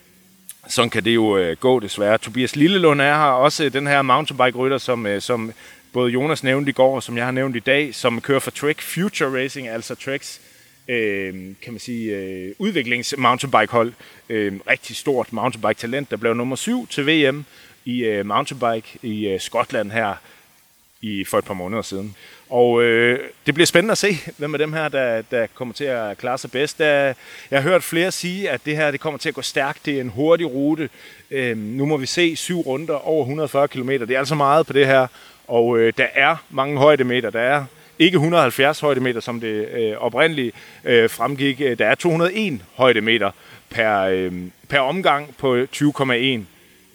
[0.67, 2.17] sådan kan det jo øh, gå desværre.
[2.17, 5.53] Tobias Lillelund er her, også øh, den her mountainbike-rytter, som, øh, som
[5.93, 8.51] både Jonas nævnte i går, og som jeg har nævnt i dag, som kører for
[8.51, 10.41] Trek Future Racing, altså Treks
[10.87, 13.93] øh, kan man sige, øh, udviklings mountainbike hold.
[14.29, 17.45] Øh, rigtig stort mountainbike talent, der blev nummer syv til VM
[17.85, 20.15] i øh, mountainbike i øh, Skotland her
[21.01, 22.15] i for et par måneder siden.
[22.49, 25.83] Og øh, det bliver spændende at se, hvem af dem her, der, der kommer til
[25.83, 26.79] at klare sig bedst.
[26.79, 27.13] Der,
[27.51, 29.85] jeg har hørt flere sige, at det her det kommer til at gå stærkt.
[29.85, 30.89] Det er en hurtig rute.
[31.31, 33.89] Øh, nu må vi se syv runder over 140 km.
[33.89, 35.07] Det er altså meget på det her.
[35.51, 37.29] Og øh, der er mange højdemeter.
[37.29, 37.65] Der er
[37.99, 41.59] ikke 170 højdemeter, som det øh, oprindeligt øh, fremgik.
[41.59, 43.31] Der er 201 højdemeter
[43.69, 44.33] per, øh,
[44.69, 46.39] per omgang på 20,1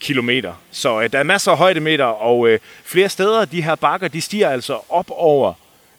[0.01, 0.53] kilometer.
[0.71, 4.21] Så øh, der er masser af højdemeter, og øh, flere steder, de her bakker, de
[4.21, 5.53] stiger altså op over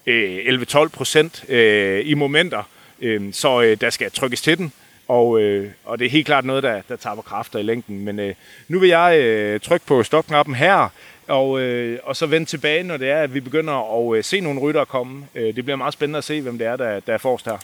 [0.05, 2.63] øh, 11-12 procent øh, i momenter.
[3.01, 4.71] Øh, så øh, der skal trykkes til den,
[5.07, 8.05] og, øh, og det er helt klart noget, der, der taber kræfter i længden.
[8.05, 8.35] Men øh,
[8.67, 10.89] nu vil jeg øh, trykke på stopknappen her,
[11.27, 14.39] og, øh, og så vende tilbage, når det er, at vi begynder at øh, se
[14.39, 15.27] nogle ryttere komme.
[15.35, 17.57] Øh, det bliver meget spændende at se, hvem det er, der, der er forrest her.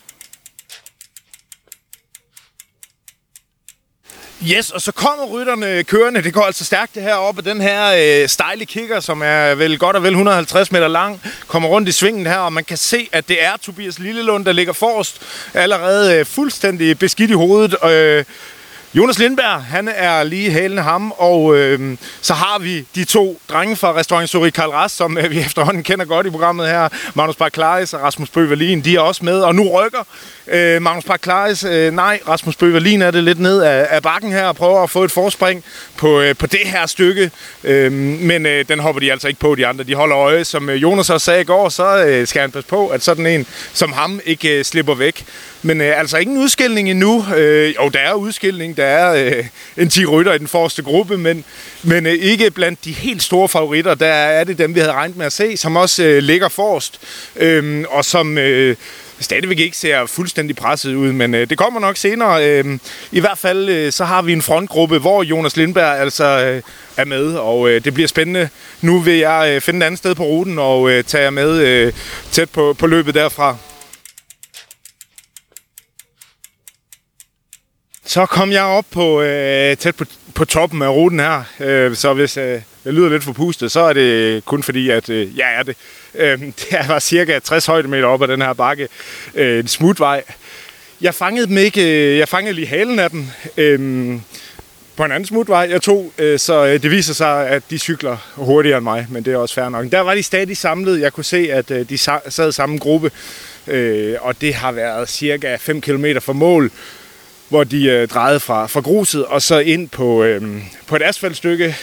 [4.52, 6.24] Yes, og så kommer rytterne kørende.
[6.24, 9.56] Det går altså stærkt det her op af den her øh, stejle kigger, som er
[9.56, 11.22] vel godt og vel 150 meter lang.
[11.48, 14.52] Kommer rundt i svingen her, og man kan se, at det er Tobias Lillelund, der
[14.52, 15.22] ligger forrest.
[15.54, 17.76] Allerede øh, fuldstændig beskidt i hovedet.
[17.84, 18.26] Øh,
[18.96, 23.76] Jonas Lindberg, han er lige hælende ham, og øh, så har vi de to drenge
[23.76, 26.90] fra restaurant Suri Karl Rast, som øh, vi efterhånden kender godt i programmet her.
[27.14, 30.04] Magnus Barklaris og Rasmus Bøverlin, de er også med, og nu rykker
[30.48, 31.64] øh, Magnus Barklaris.
[31.64, 34.90] Øh, nej, Rasmus Bøverlin er det lidt ned af, af bakken her og prøver at
[34.90, 35.64] få et forspring
[35.98, 37.32] på, øh, på det her stykke,
[37.64, 39.84] øh, men øh, den hopper de altså ikke på, de andre.
[39.84, 42.70] De holder øje, som øh, Jonas også sagde i går, så øh, skal han passe
[42.70, 45.26] på, at sådan en som ham ikke øh, slipper væk.
[45.62, 47.26] Men øh, altså ingen udskilling endnu.
[47.36, 48.78] Øh, jo, der er udskilling.
[48.78, 49.46] Der er øh,
[49.78, 51.46] en 10 rytter i den forreste gruppe, men,
[51.84, 53.96] men øh, ikke blandt de helt store favoritter.
[53.96, 57.00] Der er det dem, vi havde regnet med at se, som også øh, ligger forrest,
[57.36, 58.38] øh, og som...
[58.38, 58.76] Øh,
[59.20, 62.48] stadigvæk ikke ser fuldstændig presset ud, men øh, det kommer nok senere.
[62.50, 62.80] Øh,
[63.12, 66.62] I hvert fald øh, så har vi en frontgruppe, hvor Jonas Lindberg altså øh,
[66.98, 68.50] er med, og øh, det bliver spændende.
[68.82, 71.58] Nu vil jeg øh, finde et andet sted på ruten og øh, tage jer med
[71.58, 71.94] øh,
[72.32, 73.58] tæt på, på løbet derfra.
[78.06, 82.14] Så kom jeg op på øh, tæt på, på toppen af ruten her, øh, så
[82.14, 85.64] hvis øh, jeg lyder lidt forpustet, så er det kun fordi, at øh, jeg er
[85.64, 85.76] det.
[86.16, 88.88] Øh, det var cirka 60 højdemeter op ad den her bakke.
[89.36, 90.24] Øh, en smutvej.
[91.02, 91.82] Jeg fangede dem ikke.
[92.12, 93.28] øh, Jeg fangede lige halen af dem.
[93.58, 93.80] Øh,
[94.96, 98.18] på en anden smutvej, jeg tog, øh, så øh, det viser sig, at de cykler
[98.36, 99.86] hurtigere end mig, men det er også fair nok.
[99.92, 101.02] Der var de stadig samlet.
[101.02, 103.12] Jeg kunne se, at øh, de sa- sad i samme gruppe,
[103.68, 106.72] øh, og det har været cirka 5 km fra mål,
[107.54, 110.42] hvor de øh, drejede fra, fra gruset og så ind på, øh,
[110.88, 111.76] på et asfaltstykke.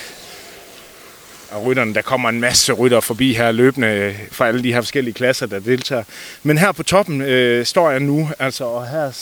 [1.50, 4.80] Og rytterne, der kommer en masse rytter forbi her løbende øh, fra alle de her
[4.80, 6.04] forskellige klasser, der deltager.
[6.42, 9.12] Men her på toppen øh, står jeg nu, altså, og her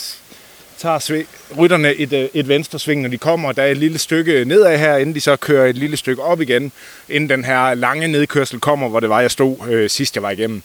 [0.77, 1.25] tager sve,
[1.57, 3.51] rytterne et, øh, et venstre sving, når de kommer.
[3.51, 6.41] Der er et lille stykke nedad her, inden de så kører et lille stykke op
[6.41, 6.71] igen,
[7.09, 10.31] inden den her lange nedkørsel kommer, hvor det var, jeg stod øh, sidst, jeg var
[10.31, 10.63] igennem.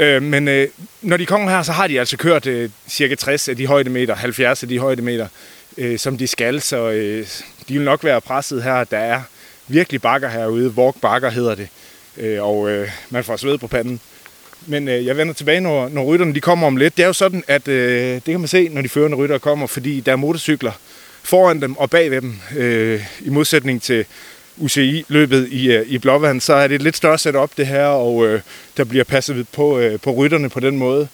[0.00, 0.68] Øh, men øh,
[1.02, 4.14] når de kommer her, så har de altså kørt øh, cirka 60 af de højdemeter,
[4.14, 5.26] 70 af de højdemeter,
[5.76, 7.26] øh, som de skal, så øh,
[7.68, 8.84] de vil nok være presset her.
[8.84, 9.22] Der er
[9.68, 11.68] virkelig bakker herude, walk bakker hedder det,
[12.16, 14.00] øh, og øh, man får sved på panden.
[14.66, 16.96] Men øh, jeg vender tilbage, når, når rytterne de kommer om lidt.
[16.96, 19.66] Det er jo sådan, at øh, det kan man se, når de førende rytter kommer,
[19.66, 20.72] fordi der er motorcykler
[21.22, 22.38] foran dem og bagved dem.
[22.56, 24.04] Øh, I modsætning til
[24.60, 28.26] UCI-løbet i, øh, i Blåvand, så er det et lidt større setup det her, og
[28.26, 28.40] øh,
[28.76, 31.08] der bliver passet på, øh, på rytterne på den måde.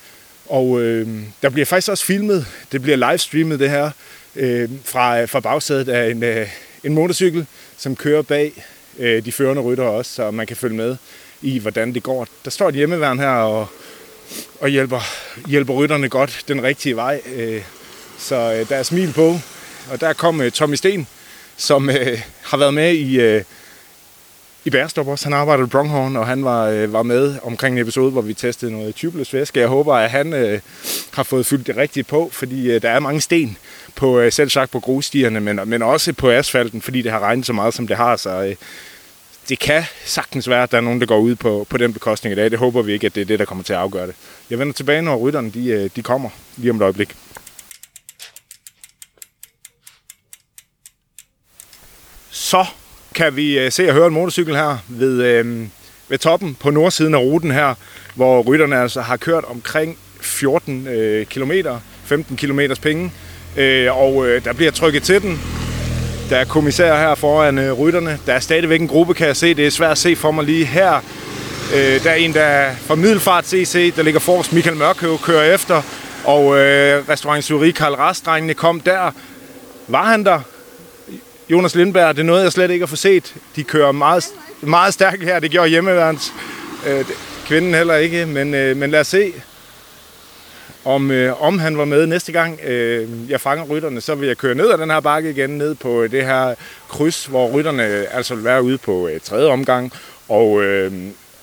[0.49, 1.09] Og øh,
[1.43, 3.91] der bliver faktisk også filmet, det bliver livestreamet det her,
[4.37, 6.49] øh, fra, fra bagsædet af en, øh,
[6.85, 8.53] en motorcykel, som kører bag
[8.99, 10.97] øh, de førende ryttere også, så man kan følge med
[11.43, 12.27] i, hvordan det går.
[12.45, 13.67] Der står et hjemmeværn her og,
[14.61, 15.01] og hjælper,
[15.47, 17.21] hjælper rytterne godt den rigtige vej.
[17.35, 17.63] Øh,
[18.19, 19.39] så øh, der er smil på,
[19.91, 21.07] og der kom øh, Tommy Sten,
[21.57, 23.43] som øh, har været med i, øh,
[24.65, 25.25] i Bærestop også.
[25.25, 28.35] Han arbejdede i Bronghorn, og han var, øh, var med omkring en episode, hvor vi
[28.35, 29.61] testede noget tubeless væske.
[29.61, 30.61] Jeg håber, at han øh,
[31.13, 33.57] har fået fyldt det rigtigt på, fordi øh, der er mange sten
[33.95, 37.47] på øh, selv sagt på grusstierne, men, men også på asfalten, fordi det har regnet
[37.47, 38.17] så meget, som det har.
[38.17, 38.55] Så øh,
[39.49, 42.33] det kan sagtens være, at der er nogen, der går ud på, på den bekostning
[42.33, 42.51] i dag.
[42.51, 44.15] Det håber vi ikke, at det er det, der kommer til at afgøre det.
[44.51, 47.17] Jeg vender tilbage, når rytterne de, øh, de kommer lige om et øjeblik.
[52.47, 52.65] Så
[53.15, 55.67] kan vi øh, se og høre en motorcykel her ved, øh,
[56.09, 57.75] ved toppen på nordsiden af ruten her,
[58.15, 61.53] hvor rytterne altså har kørt omkring 14 øh, km,
[62.05, 63.13] 15 km penge,
[63.57, 65.41] øh, og øh, der bliver trykket til den.
[66.31, 68.19] Der er kommissær her foran øh, rytterne.
[68.27, 69.55] Der er stadigvæk en gruppe, kan jeg se.
[69.55, 70.95] Det er svært at se for mig lige her.
[71.75, 74.53] Øh, der er en, der er fra Middelfart CC, der ligger forrest.
[74.53, 75.83] Michael Mørkøv kører efter.
[76.25, 79.11] Og øh, restaurant Suri Karl Rastrengene kom der.
[79.89, 80.41] Var han der?
[81.51, 83.35] Jonas Lindberg, det er noget, jeg slet ikke har fået set.
[83.57, 84.25] De kører meget,
[84.61, 85.41] meget stærkt her.
[85.41, 86.33] Det gjorde hjemmeværens
[86.87, 87.05] øh,
[87.47, 88.27] kvinden heller ikke.
[88.27, 89.33] Men, øh, men lad os se,
[90.85, 92.61] om, øh, om han var med næste gang.
[92.65, 95.75] Øh, jeg fanger rytterne, så vil jeg køre ned ad den her bakke igen, ned
[95.75, 96.55] på øh, det her
[96.89, 97.83] kryds, hvor rytterne
[98.13, 99.93] altså vil være ude på øh, tredje omgang,
[100.29, 100.93] og, øh,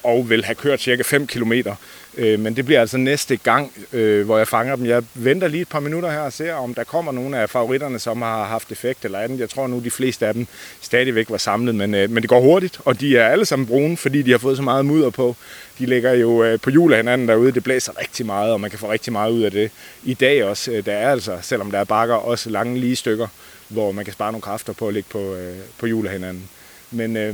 [0.03, 1.75] og vil have kørt cirka 5 kilometer.
[2.17, 4.85] Øh, men det bliver altså næste gang, øh, hvor jeg fanger dem.
[4.85, 7.99] Jeg venter lige et par minutter her og ser, om der kommer nogle af favoritterne,
[7.99, 9.39] som har haft effekt eller andet.
[9.39, 10.47] Jeg tror nu, de fleste af dem
[10.81, 13.97] stadigvæk var samlet, men, øh, men det går hurtigt, og de er alle sammen brune,
[13.97, 15.35] fordi de har fået så meget mudder på.
[15.79, 17.51] De ligger jo øh, på hjul af hinanden derude.
[17.51, 19.71] Det blæser rigtig meget, og man kan få rigtig meget ud af det.
[20.03, 23.27] I dag også, øh, der er altså, selvom der er bakker, også lange lige stykker,
[23.67, 26.49] hvor man kan spare nogle kræfter på at ligge på, øh, på hjul af hinanden.
[26.91, 27.33] Men øh,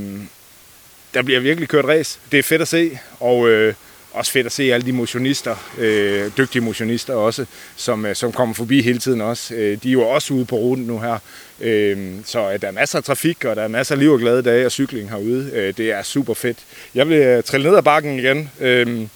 [1.14, 2.18] der bliver virkelig kørt race.
[2.32, 3.74] Det er fedt at se, og øh,
[4.12, 7.46] også fedt at se alle de motionister, øh, dygtige motionister også,
[7.76, 9.54] som, øh, som kommer forbi hele tiden også.
[9.54, 11.18] Øh, de er jo også ude på ruten nu her,
[11.60, 14.18] øh, så øh, der er masser af trafik, og der er masser af liv og
[14.18, 15.50] glade dage og cykling herude.
[15.54, 16.58] Øh, det er super fedt.
[16.94, 19.06] Jeg vil trille ned ad bakken igen, øh,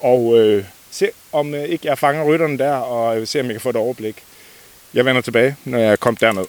[0.00, 3.60] og øh, se om øh, ikke jeg fanger rytterne der, og se om jeg kan
[3.60, 4.16] få et overblik.
[4.94, 6.44] Jeg vender tilbage, når jeg er kommet derned.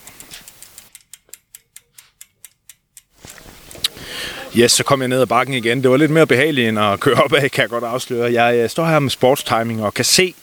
[4.57, 5.83] Yes, så kom jeg ned ad bakken igen.
[5.83, 8.33] Det var lidt mere behageligt end at køre opad, kan jeg godt afsløre.
[8.33, 10.33] Jeg øh, står her med sportstiming og kan se,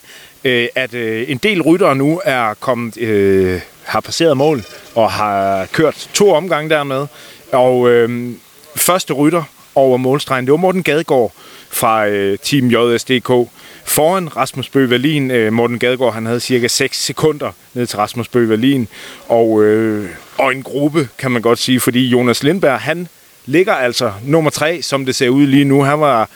[0.45, 4.63] øh, at øh, en del ryttere nu er kommet, øh, har passeret mål
[4.95, 7.07] og har kørt to omgange dermed.
[7.53, 8.31] Og øh,
[8.77, 9.43] første rytter
[9.75, 11.33] over målstregen, det var Morten Gadegaard
[11.71, 13.51] fra øh, Team JSDK.
[13.85, 18.29] Foran Rasmus Bøh Wallin, øh, Morten Gadegaard, han havde cirka 6 sekunder ned til Rasmus
[18.29, 18.89] Bøh Wallin.
[19.29, 23.09] Og, øh, og en gruppe, kan man godt sige, fordi Jonas Lindberg, han
[23.47, 25.83] ligger altså nummer tre, som det ser ud lige nu.
[25.83, 26.29] Han var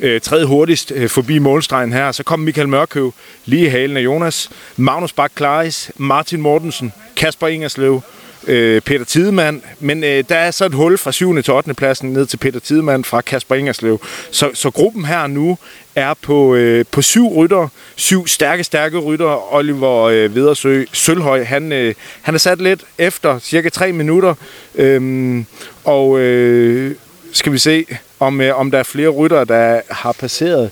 [0.00, 2.12] øh, tredje hurtigst øh, forbi målstregen her.
[2.12, 4.50] Så kom Michael Mørkøv lige i halen af Jonas.
[4.76, 8.00] Magnus Bak Klaris, Martin Mortensen, Kasper Ingerslev,
[8.46, 9.62] øh, Peter Tidemann.
[9.80, 11.42] Men øh, der er så et hul fra 7.
[11.42, 11.74] til 8.
[11.74, 14.00] pladsen ned til Peter Tidemann fra Kasper Ingerslev.
[14.30, 15.58] Så, så gruppen her nu
[15.94, 17.68] er på, øh, på syv rytter.
[17.96, 19.54] Syv stærke, stærke rytter.
[19.54, 24.34] Oliver øh, Vedersø Sølhøj, han, øh, han er sat lidt efter cirka 3 minutter.
[24.74, 25.46] Øhm,
[25.84, 26.96] og øh,
[27.32, 27.86] skal vi se,
[28.20, 30.70] om, øh, om der er flere rytter, der har passeret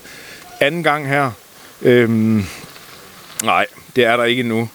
[0.59, 1.31] anden gang her.
[1.81, 2.45] Øhm,
[3.43, 4.69] nej, det er der ikke endnu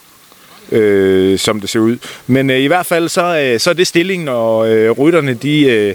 [0.73, 1.97] øh, som det ser ud.
[2.27, 5.65] Men øh, i hvert fald så, øh, så er det stillingen, og øh, rytterne de,
[5.65, 5.95] øh,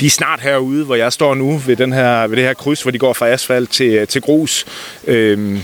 [0.00, 2.82] de er snart herude, hvor jeg står nu ved, den her, ved det her kryds,
[2.82, 4.66] hvor de går fra asfalt til, øh, til grus.
[5.06, 5.58] Øh,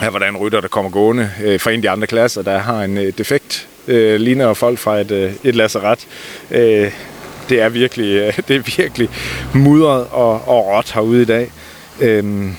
[0.00, 2.42] her var der en rytter, der kommer gående øh, fra en af de andre klasser,
[2.42, 3.68] der har en øh, defekt.
[3.88, 6.06] Øh, ligner folk fra et, øh, et lasseret.
[6.50, 6.92] Øh,
[7.48, 9.08] det er virkelig, øh, det er virkelig
[9.54, 11.50] mudret og, og råt herude i dag.
[12.00, 12.50] Øh,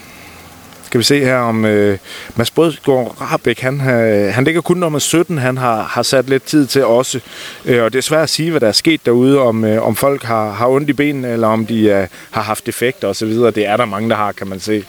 [0.89, 1.97] skal vi se her om øh,
[2.36, 6.43] Mads Brødsgaard Rabeck, han, øh, han ligger kun nummer 17, han har, har sat lidt
[6.43, 7.19] tid til også.
[7.65, 9.95] Øh, og det er svært at sige, hvad der er sket derude, om, øh, om
[9.95, 13.30] folk har, har ondt i benene, eller om de øh, har haft defekter osv.
[13.30, 14.84] Det er der mange, der har, kan man se.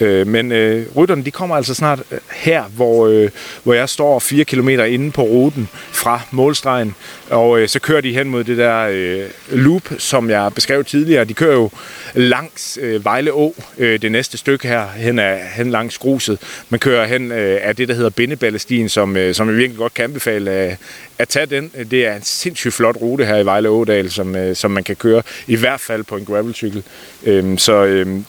[0.00, 3.30] Øh, men øh, rytterne, de kommer altså snart øh, her, hvor, øh,
[3.62, 6.94] hvor jeg står 4 km inde på ruten fra målstregen.
[7.30, 11.24] Og øh, så kører de hen mod det der øh, loop, som jeg beskrev tidligere.
[11.24, 11.70] De kører jo
[12.14, 16.38] langs øh, Vejle Å, øh, det næste stykke her, hen, af, hen langs gruset.
[16.68, 19.94] Man kører hen øh, af det, der hedder Bindeballestien, som, øh, som jeg virkelig godt
[19.94, 20.78] kan anbefale at,
[21.18, 21.70] at tage den.
[21.90, 24.96] Det er en sindssygt flot rute her i Vejle Ådal, som, øh, som man kan
[24.96, 26.82] køre, i hvert fald på en gravelcykel.
[27.24, 28.20] Øh, så øh,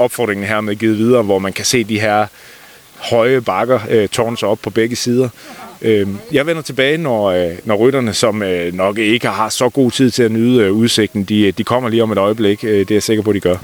[0.00, 2.26] opfordringen her med givet videre, hvor man kan se de her
[2.96, 5.28] høje bakker øh, tårne sig op på begge sider.
[5.82, 9.90] Øh, jeg vender tilbage, når, øh, når rytterne, som øh, nok ikke har så god
[9.90, 12.64] tid til at nyde øh, udsigten, de, øh, de kommer lige om et øjeblik.
[12.64, 13.56] Øh, det er jeg sikker på, de gør.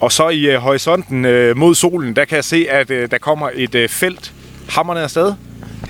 [0.00, 3.18] Og så i øh, horisonten øh, mod solen, der kan jeg se, at øh, der
[3.18, 4.32] kommer et øh, felt
[4.68, 5.34] hammerne afsted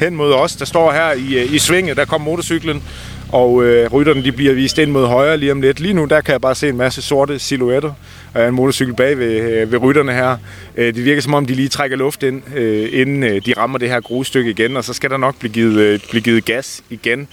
[0.01, 0.57] hen mod os.
[0.57, 2.83] Der står her i, øh, i svinget, der kommer motorcyklen,
[3.33, 5.81] og øh, rytterne de bliver vist ind mod højre lige om lidt.
[5.81, 7.93] Lige nu der kan jeg bare se en masse sorte silhuetter
[8.35, 10.37] af en motorcykel bag ved, øh, ved rytterne her.
[10.77, 13.79] Øh, det virker som om, de lige trækker luft ind, øh, inden øh, de rammer
[13.79, 16.83] det her grusstykke igen, og så skal der nok blive givet, øh, blive givet gas
[16.91, 17.29] igen.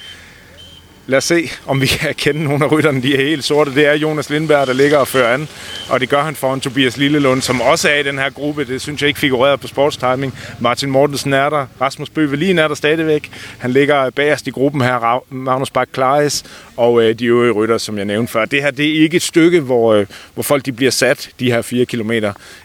[1.07, 3.01] Lad os se, om vi kan kende nogle af rytterne.
[3.01, 3.75] De er helt sorte.
[3.75, 5.47] Det er Jonas Lindberg, der ligger og fører an.
[5.89, 8.65] Og det gør han foran Tobias Lillelund, som også er i den her gruppe.
[8.65, 10.33] Det synes jeg ikke figurerede på sportstiming.
[10.59, 11.65] Martin Mortensen er der.
[11.81, 13.31] Rasmus Bøvelin er der stadigvæk.
[13.57, 15.23] Han ligger bagerst i gruppen her.
[15.33, 16.43] Magnus Bak Klares,
[16.79, 18.45] og øh, de øvrige rytter, som jeg nævnte før.
[18.45, 21.51] Det her det er ikke et stykke, hvor, øh, hvor folk de bliver sat, de
[21.51, 22.11] her 4 km.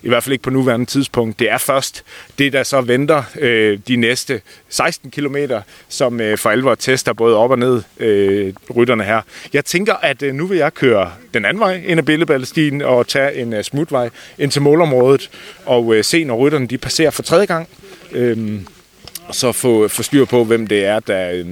[0.02, 1.38] I hvert fald ikke på nuværende tidspunkt.
[1.38, 2.04] Det er først
[2.38, 5.36] det, der så venter øh, de næste 16 km,
[5.88, 9.20] som øh, for alvor tester både op og ned øh, rytterne her.
[9.52, 13.08] Jeg tænker, at øh, nu vil jeg køre den anden vej ind ad Billeballestien og
[13.08, 15.30] tage en øh, smutvej ind til målområdet
[15.66, 17.68] og øh, se, når rytterne de passerer for tredje gang.
[18.12, 18.60] Øh,
[19.28, 21.46] og så få, få styr på, hvem det er, der, øh,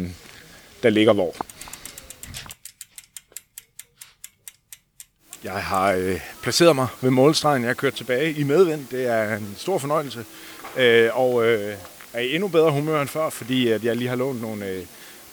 [0.83, 1.35] der ligger hvor.
[5.45, 7.63] Jeg har øh, placeret mig ved målstregen.
[7.63, 8.87] Jeg har kørt tilbage i medvind.
[8.91, 10.25] Det er en stor fornøjelse.
[10.77, 11.75] Øh, og øh,
[12.13, 14.83] er i endnu bedre humør end før, fordi at jeg lige har lånt nogle øh,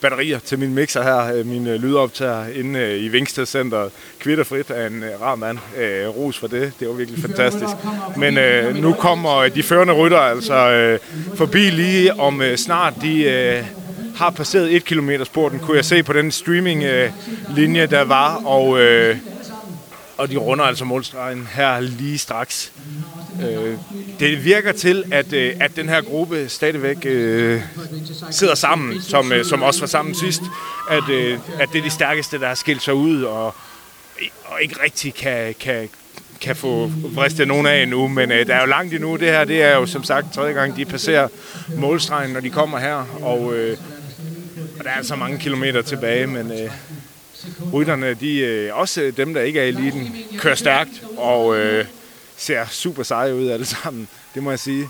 [0.00, 3.88] batterier til min mixer her, øh, min øh, lydoptager inde øh, i Vingsted Center.
[4.18, 5.58] Kvitterfrit af en øh, rar mand.
[5.76, 6.72] Øh, ros for det.
[6.80, 7.74] Det var virkelig fantastisk.
[8.16, 10.98] Men øh, nu kommer de førende rytter altså øh,
[11.36, 12.94] forbi lige om øh, snart.
[13.02, 13.64] De øh,
[14.16, 17.10] har passeret et kilometer sporten, kunne jeg se på den streaming øh,
[17.56, 18.46] linje der var.
[18.46, 18.80] Og...
[18.80, 19.16] Øh,
[20.20, 22.72] og de runder altså målstregen her lige straks.
[23.42, 23.74] Øh,
[24.20, 27.62] det virker til, at, øh, at den her gruppe stadigvæk øh,
[28.30, 30.42] sidder sammen, som, øh, som også var sammen sidst.
[30.90, 33.54] At, øh, at det er de stærkeste, der har skilt sig ud, og,
[34.44, 35.88] og ikke rigtig kan, kan,
[36.40, 39.16] kan få vristet nogen af endnu, men øh, der er jo langt endnu.
[39.16, 41.28] Det her, det er jo som sagt tredje gang, de passerer
[41.76, 43.78] målstregen, når de kommer her, og, øh,
[44.78, 46.70] og der er altså mange kilometer tilbage, men øh,
[47.72, 51.84] rytterne, de, øh, også dem, der ikke er i eliten, kører stærkt, og øh,
[52.36, 54.88] ser super seje ud alle sammen, det må jeg sige.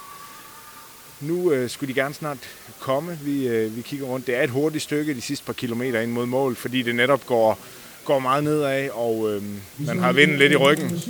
[1.21, 2.39] Nu øh, skulle de gerne snart
[2.79, 3.19] komme.
[3.23, 4.27] Vi, øh, vi kigger rundt.
[4.27, 7.27] Det er et hurtigt stykke de sidste par kilometer ind mod mål, fordi det netop
[7.27, 7.59] går,
[8.05, 9.43] går meget nedad, og øh,
[9.79, 11.03] man har vinden lidt i ryggen.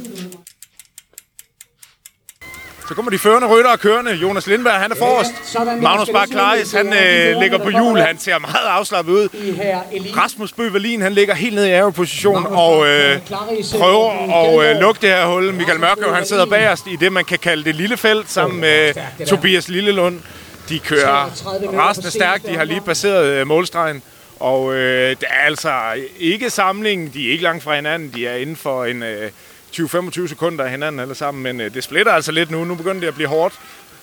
[2.91, 4.13] Så kommer de førende ryttere kørende.
[4.13, 5.57] Jonas Lindberg, han er forrest.
[5.83, 6.29] Magnus Bak
[6.75, 7.99] han øh, ligger på hjul.
[7.99, 9.29] Han ser meget afslappet ud.
[10.17, 13.19] Rasmus Bøverlin, han ligger helt nede i ærgeposition og øh,
[13.79, 15.55] prøver at øh, lukke det her hul.
[15.55, 18.95] Michael Mørkøv, han sidder bagerst i det, man kan kalde det lille felt, sammen med
[19.27, 20.21] Tobias Lillelund.
[20.69, 21.31] De kører
[21.79, 22.47] rasende stærkt.
[22.47, 24.03] De har lige passeret øh, målstregen.
[24.41, 25.73] Og øh, det er altså
[26.19, 27.11] ikke samlingen.
[27.15, 28.13] De er ikke langt fra hinanden.
[28.15, 29.03] De er inden for en...
[29.03, 29.31] Øh,
[29.73, 32.65] 20-25 sekunder af hinanden alle sammen, men øh, det splitter altså lidt nu.
[32.65, 33.55] Nu begynder det at blive hårdt.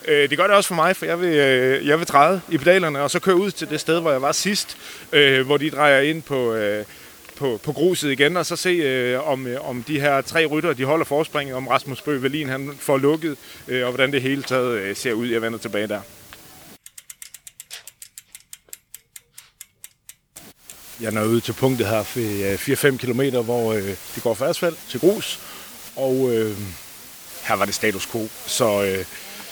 [0.08, 2.58] Øh, det gør det også for mig, for jeg vil, øh, jeg vil træde i
[2.58, 4.78] pedalerne, og så køre ud til det sted, hvor jeg var sidst,
[5.12, 6.86] øh, hvor de drejer ind på, øh,
[7.36, 10.74] på, på gruset igen, og så se, øh, om, øh, om de her tre rytter,
[10.74, 13.38] de holder forspringet, om Rasmus Bøh Velin, han får lukket,
[13.68, 15.28] øh, og hvordan det hele taget øh, ser ud.
[15.28, 16.02] Jeg vender tilbage der.
[21.02, 23.84] Jeg når ud til punktet her for 4-5 km, hvor øh,
[24.16, 25.40] det går fra asfalt til grus,
[25.98, 26.58] og øh,
[27.44, 28.28] her var det status quo.
[28.46, 29.06] Så, øh,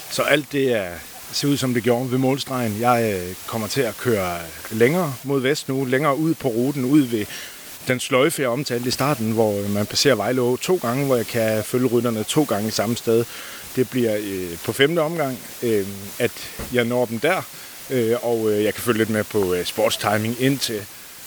[0.10, 0.90] så alt det er,
[1.32, 2.78] ser ud som det gjorde ved målstregen.
[2.80, 4.40] Jeg øh, kommer til at køre
[4.72, 7.26] længere mod vest nu, længere ud på ruten, ud ved
[7.88, 11.28] den sløjfe, jeg omtalte i starten, hvor øh, man passerer Vejle to gange, hvor jeg
[11.28, 13.26] kan følge rytterne to gange i samme sted.
[13.76, 15.88] Det bliver øh, på femte omgang, øh,
[16.20, 16.32] at
[16.74, 17.42] jeg når dem der,
[17.90, 20.82] øh, og øh, jeg kan følge lidt med på øh, sportstiming indtil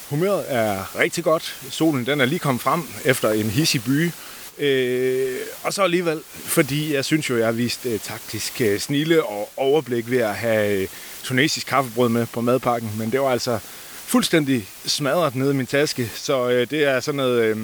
[0.09, 1.55] humøret er rigtig godt.
[1.69, 4.11] Solen den er lige kommet frem efter en hissig by,
[4.59, 9.23] Øh, og så alligevel, fordi jeg synes jo, jeg har vist øh, taktisk øh, snille
[9.23, 10.87] og overblik ved at have øh,
[11.23, 13.59] tunesisk kaffebrød med på madpakken, men det var altså
[14.05, 17.57] fuldstændig smadret nede i min taske, så øh, det er sådan noget, øh,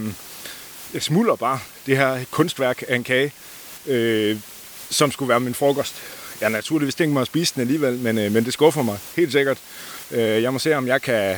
[0.93, 3.33] jeg smuldrer bare det her kunstværk af en kage,
[3.87, 4.37] øh,
[4.89, 5.95] som skulle være min frokost.
[6.41, 9.31] Jeg naturligvis tænkt mig at spise den alligevel, men, øh, men det skuffer mig helt
[9.31, 9.57] sikkert.
[10.11, 11.35] Øh, jeg må se, om jeg kan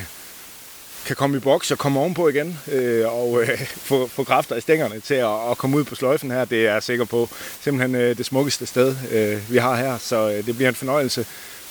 [1.08, 4.62] kan komme i boks og komme ovenpå igen øh, og øh, få, få kræfter i
[4.62, 6.45] stængerne til at, at komme ud på sløjfen her.
[6.45, 7.30] Det er jeg sikker på.
[7.62, 11.26] Simpelthen øh, det smukkeste sted, øh, vi har her, så øh, det bliver en fornøjelse.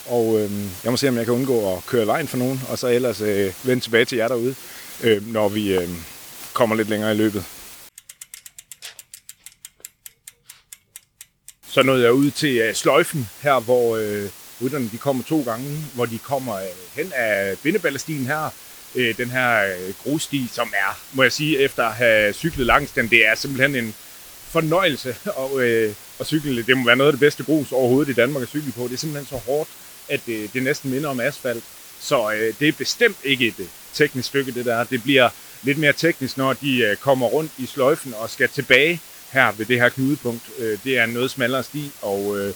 [0.06, 0.50] Og øh,
[0.84, 3.20] jeg må se, om jeg kan undgå at køre vejen for nogen, og så ellers
[3.20, 4.54] øh, vende tilbage til jer derude,
[5.02, 5.88] øh, når vi øh,
[6.52, 7.44] kommer lidt længere i løbet.
[11.68, 14.28] Så nåede jeg ud til øh, sløjfen her, hvor øh,
[14.62, 16.62] rytterne de kommer to gange, hvor de kommer øh,
[16.94, 18.50] hen af bindeballestien her,
[18.96, 22.92] øh, den her øh, grussti, som er, må jeg sige, efter at have cyklet langs
[22.92, 23.94] den, det er simpelthen en
[24.50, 26.62] fornøjelse at, øh, at cykle.
[26.62, 28.82] Det må være noget af det bedste grus overhovedet i Danmark at cykle på.
[28.82, 29.70] Det er simpelthen så hårdt,
[30.08, 31.64] at øh, det næsten minder om asfalt.
[32.00, 34.84] Så øh, det er bestemt ikke et øh, teknisk stykke, det der.
[34.84, 35.28] Det bliver
[35.62, 39.66] lidt mere teknisk, når de øh, kommer rundt i sløjfen og skal tilbage her ved
[39.66, 40.42] det her knudepunkt.
[40.58, 42.54] Øh, det er en noget smallere sti, og øh,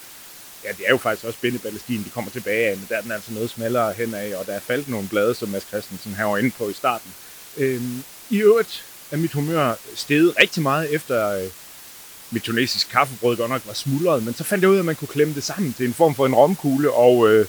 [0.64, 3.12] ja, det er jo faktisk også bindeballestien, de kommer tilbage af, men der er den
[3.12, 6.38] altså noget smallere henad, og der er faldet nogle blade, som Mads Christensen her var
[6.38, 7.10] inde på i starten.
[7.56, 11.48] Øhm, I øvrigt er mit humør steget rigtig meget efter øh,
[12.30, 14.96] mit tunesisk kaffebrød godt nok var smuldret, men så fandt jeg ud af, at man
[14.96, 17.46] kunne klemme det sammen til en form for en romkugle, og øh,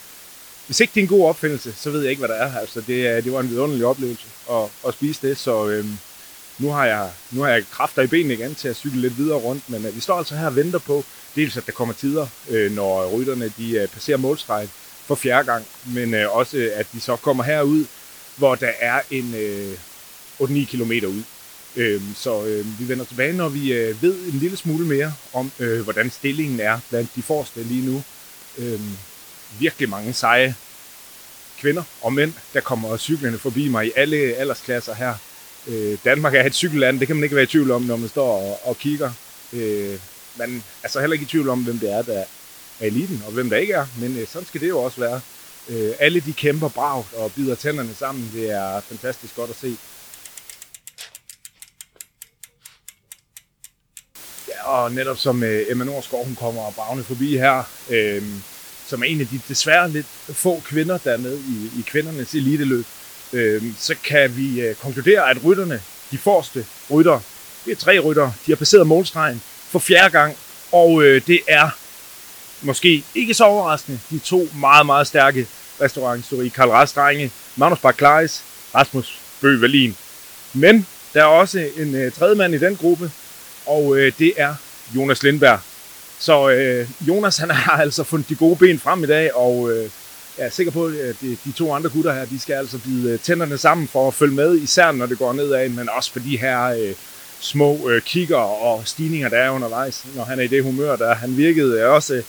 [0.66, 2.59] hvis ikke det er en god opfindelse, så ved jeg ikke, hvad der er.
[2.59, 5.86] Altså, det, det var en vidunderlig oplevelse at, at spise det, så øh,
[6.59, 9.37] nu, har jeg, nu har jeg kræfter i benene igen til at cykle lidt videre
[9.37, 12.27] rundt, men øh, vi står altså her og venter på, dels at der kommer tider,
[12.49, 14.69] øh, når rytterne de øh, passerer målstregen
[15.05, 17.85] for fjerde gang, men også at de så kommer herud,
[18.35, 19.35] hvor der er en
[20.41, 21.23] 8-9 km ud.
[21.75, 23.69] Øhm, så vi vender tilbage, når vi
[24.01, 25.51] ved en lille smule mere om,
[25.83, 28.03] hvordan stillingen er blandt de forreste lige nu.
[28.57, 28.97] Øhm,
[29.59, 30.55] virkelig mange seje
[31.61, 35.15] kvinder og mænd, der kommer cyklerne forbi mig i alle aldersklasser her.
[35.68, 38.09] Øh, Danmark er et cykelland, det kan man ikke være i tvivl om, når man
[38.09, 39.12] står og, og kigger.
[39.53, 39.99] Øh,
[40.38, 42.20] man er så heller ikke i tvivl om, hvem det er, der
[42.80, 45.22] er eliten, og hvem der ikke er, men øh, sådan skal det jo også være.
[45.70, 49.78] Øh, alle de kæmper bragt og bider tænderne sammen, det er fantastisk godt at se.
[54.47, 58.24] Ja, og netop som øh, Emma Norsgaard, hun kommer og bagne forbi her, øh,
[58.88, 62.34] som er en af de desværre lidt få kvinder, der er med i, i kvindernes
[62.34, 62.86] eliteløb,
[63.34, 67.19] øh, så kan vi øh, konkludere, at rytterne, de forreste rytter,
[67.65, 70.38] det er tre rytter, de har passeret målstregen for fjerde gang,
[70.71, 71.69] Og øh, det er
[72.61, 75.47] måske ikke så overraskende de to meget, meget stærke
[75.82, 76.49] restauranthistorie.
[76.49, 78.43] Karl Rastrenge, Magnus Barclays,
[78.75, 79.71] Rasmus Bøh
[80.53, 83.11] Men der er også en øh, tredje mand i den gruppe,
[83.65, 84.55] og øh, det er
[84.95, 85.59] Jonas Lindberg.
[86.19, 89.89] Så øh, Jonas han har altså fundet de gode ben frem i dag, og øh,
[90.41, 93.11] jeg er sikker på, at øh, de, to andre gutter her, de skal altså bide
[93.11, 96.19] øh, tænderne sammen for at følge med, især når det går nedad, men også for
[96.19, 96.93] de her øh,
[97.39, 101.13] små øh, kigger og stigninger, der er undervejs, når han er i det humør, der
[101.15, 102.23] han virkede øh, også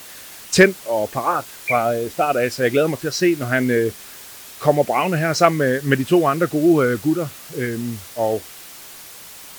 [0.50, 3.46] tændt og parat fra øh, start af, så jeg glæder mig til at se, når
[3.46, 3.92] han øh,
[4.58, 7.80] kommer bravende her sammen med, med de to andre gode øh, gutter, øh,
[8.16, 8.42] og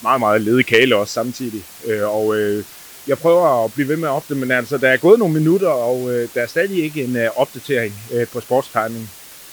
[0.02, 1.64] meget, meget ledig kale også samtidig.
[1.86, 2.64] Øh, og øh,
[3.08, 5.70] jeg prøver at blive ved med at opdatere, men altså, der er gået nogle minutter,
[5.70, 9.10] og øh, der er stadig ikke en øh, opdatering øh, på sportstegningen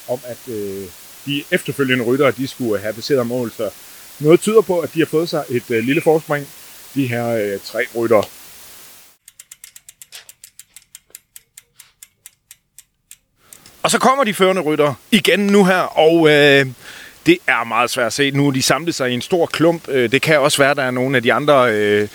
[0.08, 0.84] om, at øh,
[1.26, 3.70] de efterfølgende ryttere, de skulle have baseret mål, så
[4.18, 6.46] noget tyder på, at de har fået sig et øh, lille forspring,
[6.94, 8.24] de her øh, tre ryttere.
[13.82, 16.66] Og så kommer de førende rytter igen nu her, og øh,
[17.26, 18.30] det er meget svært at se.
[18.30, 19.88] Nu er de samlet sig i en stor klump.
[19.88, 22.08] Øh, det kan også være, at der er nogle af de andre øh,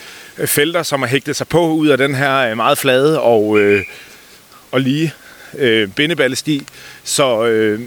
[0.45, 3.83] felter, som har hægtet sig på ud af den her øh, meget flade og, øh,
[4.71, 5.13] og lige
[5.57, 6.67] øh, bindeballesti.
[7.03, 7.81] Så øh,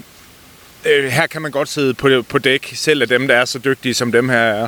[0.85, 3.59] øh, her kan man godt sidde på, på dæk, selv af dem, der er så
[3.59, 4.67] dygtige, som dem her er.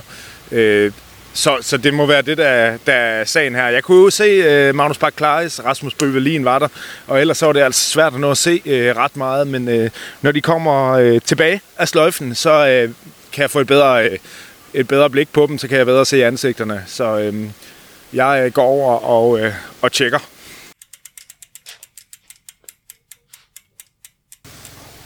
[0.52, 0.92] Øh,
[1.34, 3.68] så, så det må være det, der, der er sagen her.
[3.68, 6.68] Jeg kunne jo se uh, Magnus Park Klaris, Rasmus Bøvelin var der,
[7.08, 9.68] og ellers så var det altså svært at nå at se uh, ret meget, men
[9.68, 9.90] uh,
[10.22, 12.94] når de kommer uh, tilbage af sløjfen, så uh,
[13.32, 14.18] kan jeg få et bedre, uh,
[14.74, 16.84] et bedre blik på dem, så kan jeg bedre se ansigterne.
[16.88, 17.36] Så uh,
[18.14, 20.20] jeg uh, går over og, uh, og tjekker.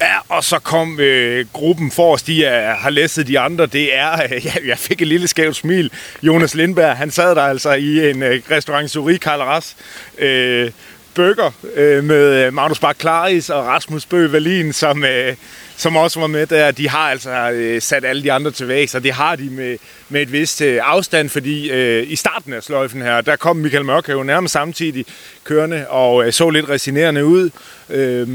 [0.01, 3.65] Ja, og så kom øh, gruppen forrest, de er, har læsset de andre.
[3.65, 5.91] Det er, øh, ja, jeg fik et lille skævt smil.
[6.23, 9.75] Jonas Lindberg, han sad der altså i en øh, restaurant Suri Carleras.
[10.17, 10.71] Øh,
[11.15, 15.35] Bøger øh, med øh, Magnus Bak Klaris og Rasmus Bøge Valin, som, øh,
[15.77, 16.71] som også var med der.
[16.71, 19.77] De har altså øh, sat alle de andre til væg, og det har de med,
[20.09, 23.85] med et vist øh, afstand, fordi øh, i starten af sløjfen her, der kom Michael
[23.85, 25.05] Mørkøv nærmest samtidig
[25.43, 27.49] kørende og øh, så lidt resinerende ud.
[27.89, 28.27] Øh,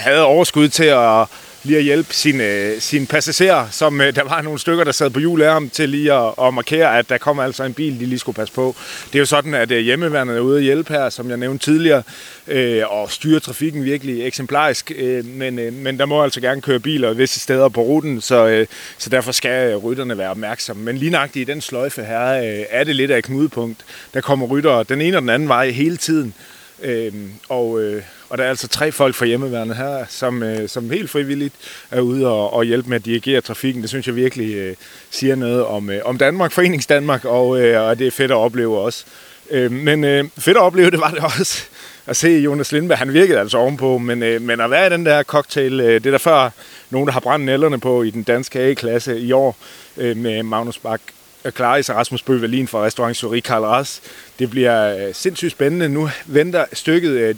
[0.00, 1.26] havde overskud til at
[1.62, 5.10] lige at hjælpe sine, øh, sine passagerer, som øh, der var nogle stykker, der sad
[5.10, 8.00] på hjul af ham til lige at, at markere, at der kom altså en bil,
[8.00, 8.76] de lige skulle passe på.
[9.06, 11.64] Det er jo sådan, at øh, hjemmeværnet er ude at hjælpe her, som jeg nævnte
[11.64, 12.02] tidligere,
[12.48, 16.80] øh, og styre trafikken virkelig eksemplarisk, øh, men, øh, men der må altså gerne køre
[16.80, 18.66] biler visse steder på ruten, så, øh,
[18.98, 20.84] så derfor skal øh, rytterne være opmærksomme.
[20.84, 23.84] Men lige nøjagtigt i den sløjfe her, øh, er det lidt af et knudepunkt.
[24.14, 26.34] Der kommer rytter den ene og den anden vej hele tiden,
[26.82, 27.12] øh,
[27.48, 27.82] og...
[27.82, 31.54] Øh, og der er altså tre folk fra hjemmeværende her, som, øh, som helt frivilligt
[31.90, 33.82] er ude og, og hjælpe med at dirigere trafikken.
[33.82, 34.76] Det synes jeg virkelig øh,
[35.10, 38.36] siger noget om, øh, om Danmark, Forenings Danmark, og, øh, og det er fedt at
[38.36, 39.04] opleve også.
[39.50, 41.62] Øh, men øh, fedt at opleve, det var det også
[42.06, 42.98] at se Jonas Lindberg.
[42.98, 46.06] Han virkede altså ovenpå, men, øh, men at være i den der cocktail, øh, det
[46.06, 46.50] er der før
[46.90, 49.56] nogen, der har brændt nælderne på i den danske A-klasse i år
[49.96, 51.00] øh, med Magnus Bak
[51.44, 54.02] Øh, Claris og Rasmus Bøh Berlin fra Restaurant Suri Karl Ras.
[54.38, 55.88] Det bliver øh, sindssygt spændende.
[55.88, 57.34] Nu venter stykket øh,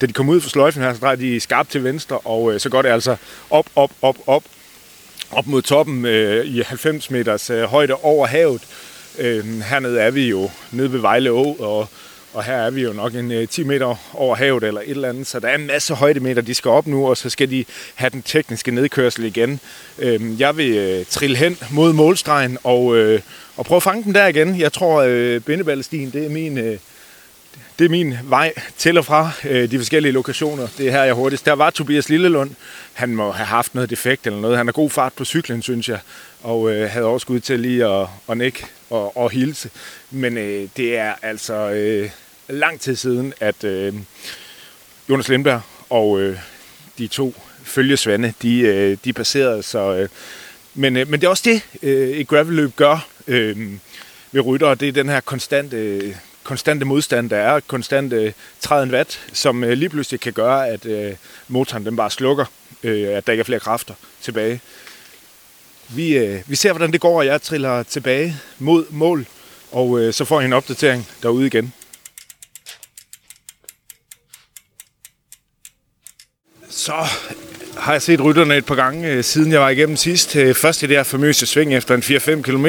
[0.00, 2.68] da de kommer ud fra sløjfen her, så drejer de skarpt til venstre, og så
[2.68, 3.16] går det altså
[3.50, 4.44] op, op, op, op,
[5.30, 8.62] op mod toppen øh, i 90 meters øh, højde over havet.
[9.18, 11.88] Øh, hernede er vi jo nede ved Vejle Å, og,
[12.34, 15.08] og her er vi jo nok en øh, 10 meter over havet eller et eller
[15.08, 17.64] andet, så der er en masse højdemeter, de skal op nu, og så skal de
[17.94, 19.60] have den tekniske nedkørsel igen.
[19.98, 23.20] Øhm, jeg vil øh, trille hen mod målstregen og, øh,
[23.56, 24.60] og prøve at fange den der igen.
[24.60, 26.78] Jeg tror, øh, bindeballestien, det er min...
[27.78, 30.66] Det er min vej til og fra øh, de forskellige lokationer.
[30.78, 31.46] Det er her, jeg hurtigst.
[31.46, 32.50] Der var Tobias Lillelund.
[32.92, 34.56] Han må have haft noget defekt eller noget.
[34.56, 35.98] Han har god fart på cyklen, synes jeg.
[36.42, 39.70] Og øh, havde overskud til lige at, at nikke og, og hilse.
[40.10, 42.10] Men øh, det er altså øh,
[42.48, 43.94] lang tid siden, at øh,
[45.08, 46.38] Jonas Lindberg og øh,
[46.98, 47.34] de to
[47.64, 49.62] følgesvande, de, øh, de passerede.
[49.62, 50.08] Så, øh,
[50.74, 53.72] men, øh, men det er også det, øh, et gravelløb gør øh,
[54.32, 54.74] ved rytter.
[54.74, 55.76] Det er den her konstante...
[55.76, 56.14] Øh,
[56.44, 60.86] konstante modstand, der er, konstante øh, træden watt, som øh, lige pludselig kan gøre, at
[60.86, 61.12] øh,
[61.48, 62.44] motoren den bare slukker,
[62.82, 64.60] øh, at der ikke er flere kræfter tilbage.
[65.88, 69.26] Vi, øh, vi ser, hvordan det går, og jeg triller tilbage mod mål,
[69.72, 71.72] og øh, så får jeg en opdatering derude igen.
[76.76, 76.92] Så
[77.76, 80.36] har jeg set rytterne et par gange, øh, siden jeg var igennem sidst.
[80.36, 82.66] Øh, først i det her famøse sving efter en 4-5 km,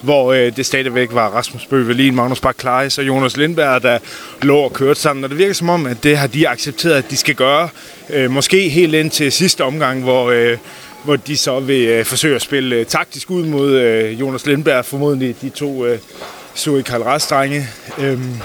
[0.00, 3.98] hvor øh, det stadigvæk var Rasmus Bøvelin, Magnus Bak og Jonas Lindberg, der
[4.42, 5.24] lå og kørte sammen.
[5.24, 7.68] Og det virker som om, at det har de accepteret, at de skal gøre.
[8.28, 10.54] Måske helt ind til sidste omgang, hvor,
[11.04, 13.80] hvor de så vil forsøge at spille taktisk ud mod
[14.20, 15.86] Jonas Lindberg, formodentlig de to
[16.54, 17.68] Suri Karl drenge
[17.98, 18.40] øhm,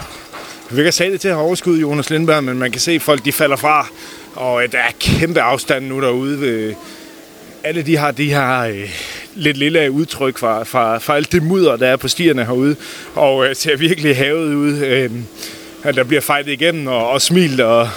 [0.74, 3.02] vi kan sige det til at have overskud, Jonas Lindberg, men man kan se, at
[3.02, 3.88] folk de falder fra,
[4.36, 6.42] og øh, der er kæmpe afstand nu derude.
[6.42, 6.74] Ved, øh,
[7.64, 8.90] alle de har de her øh,
[9.36, 12.76] lidt lille udtryk fra, fra, fra alt det mudder, der er på stierne herude,
[13.16, 14.78] og øh, ser virkelig havet ud.
[14.78, 15.12] Øh,
[15.84, 17.90] at der bliver fejlet igennem og, og smilt og,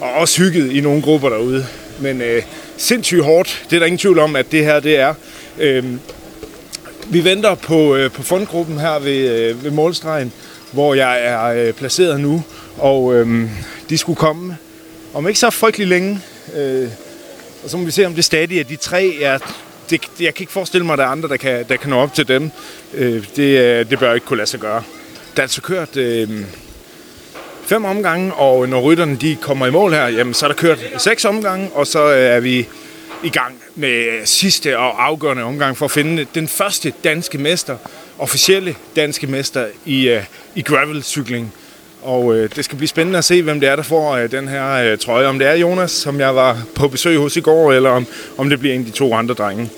[0.00, 1.66] og også hygget i nogle grupper derude.
[2.00, 2.42] Men øh,
[2.76, 5.14] sindssygt hårdt, det er der ingen tvivl om, at det her det er.
[5.58, 5.84] Øh,
[7.06, 10.32] vi venter på, øh, på fondgruppen her ved, øh, ved målstregen,
[10.72, 12.42] hvor jeg er øh, placeret nu,
[12.78, 13.48] og øh,
[13.90, 14.56] de skulle komme
[15.14, 16.20] om ikke så frygtelig længe.
[16.56, 16.88] Øh,
[17.64, 19.16] og så må vi se, om det stadig er de tre.
[19.20, 19.38] Er,
[19.90, 21.96] det, jeg kan ikke forestille mig, at der er andre, der kan, der kan nå
[21.96, 22.50] op til dem.
[22.94, 24.82] Øh, det, øh, det bør ikke kunne lade sig gøre.
[25.36, 26.28] Der er altså kørt øh,
[27.64, 30.78] fem omgange, og når rytterne de kommer i mål her, jamen, så er der kørt
[30.98, 32.68] seks omgange, og så øh, er vi
[33.22, 37.76] i gang med sidste og afgørende omgang for at finde den første danske mester,
[38.18, 41.54] officielle danske mester i, øh, i gravelcykling.
[42.02, 44.48] Og øh, det skal blive spændende at se, hvem det er, der får øh, den
[44.48, 45.26] her øh, trøje.
[45.26, 48.06] Om det er Jonas, som jeg var på besøg hos i går, eller om,
[48.38, 49.70] om det bliver en af de to andre drenge.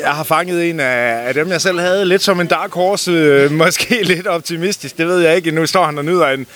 [0.00, 3.10] Jeg har fanget en af, af dem, jeg selv havde, lidt som en dark horse,
[3.10, 5.50] øh, måske lidt optimistisk, det ved jeg ikke.
[5.50, 6.46] Nu står han og nyder en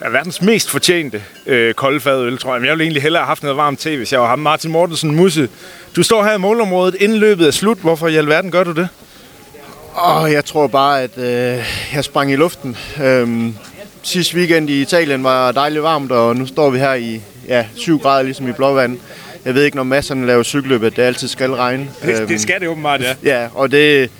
[0.00, 2.60] af verdens mest fortjente øh, koldfadøl, tror jeg.
[2.60, 4.38] Men jeg ville egentlig hellere have haft noget varmt te, hvis jeg var ham.
[4.38, 5.48] Martin Mortensen Musse,
[5.96, 7.78] du står her i målområdet, inden løbet er slut.
[7.78, 8.88] Hvorfor i alverden gør du det?
[9.96, 11.64] Oh, jeg tror bare, at øh,
[11.94, 12.76] jeg sprang i luften.
[13.02, 13.54] Øhm,
[14.02, 17.98] sidste weekend i Italien var dejligt varmt, og nu står vi her i ja, 7
[17.98, 18.98] grader, ligesom i Blåvand.
[19.44, 21.88] Jeg ved ikke, når masserne laver cykelløbet, det altid skal regne.
[22.02, 23.14] Det, det skal det åbenbart, ja.
[23.22, 24.10] Ja, og det,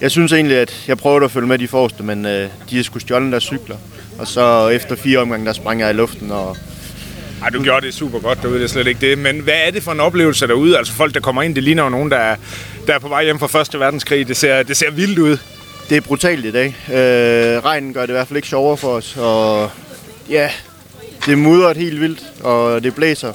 [0.00, 2.82] jeg synes egentlig, at jeg prøvede at følge med de forreste, men øh, de har
[2.82, 3.76] sgu stjålet deres cykler.
[4.18, 6.56] Og så efter fire omgange, der sprang jeg i luften, og
[7.42, 9.18] ej, du gjorde det super godt, derude, det er slet ikke det.
[9.18, 10.78] Men hvad er det for en oplevelse derude?
[10.78, 12.36] Altså folk, der kommer ind, det ligner jo nogen, der er,
[12.86, 14.28] der er på vej hjem fra Første Verdenskrig.
[14.28, 15.36] Det ser, det ser vildt ud.
[15.88, 16.76] Det er brutalt i dag.
[16.88, 19.70] Øh, regnen gør det i hvert fald ikke sjovere for os, og
[20.28, 20.50] ja,
[21.26, 23.32] det mudrer helt vildt, og det blæser.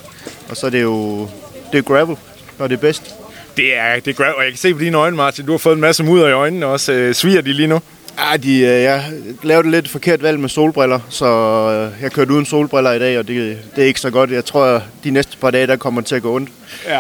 [0.50, 1.28] Og så er det jo
[1.72, 2.16] det er gravel,
[2.60, 3.16] når det er bedst.
[3.58, 5.58] Det er, det er gravel, og jeg kan se på dine øjne, Martin, du har
[5.58, 6.92] fået en masse mudder i øjnene også.
[6.92, 7.82] Øh, sviger de lige nu?
[8.20, 9.04] Ja, de, øh, jeg
[9.44, 13.28] lavede lidt forkert valg med solbriller, så øh, jeg kørte uden solbriller i dag, og
[13.28, 14.32] det, det er ikke så godt.
[14.32, 16.50] Jeg tror, at de næste par dage, der kommer til at gå ondt.
[16.88, 17.00] Ja.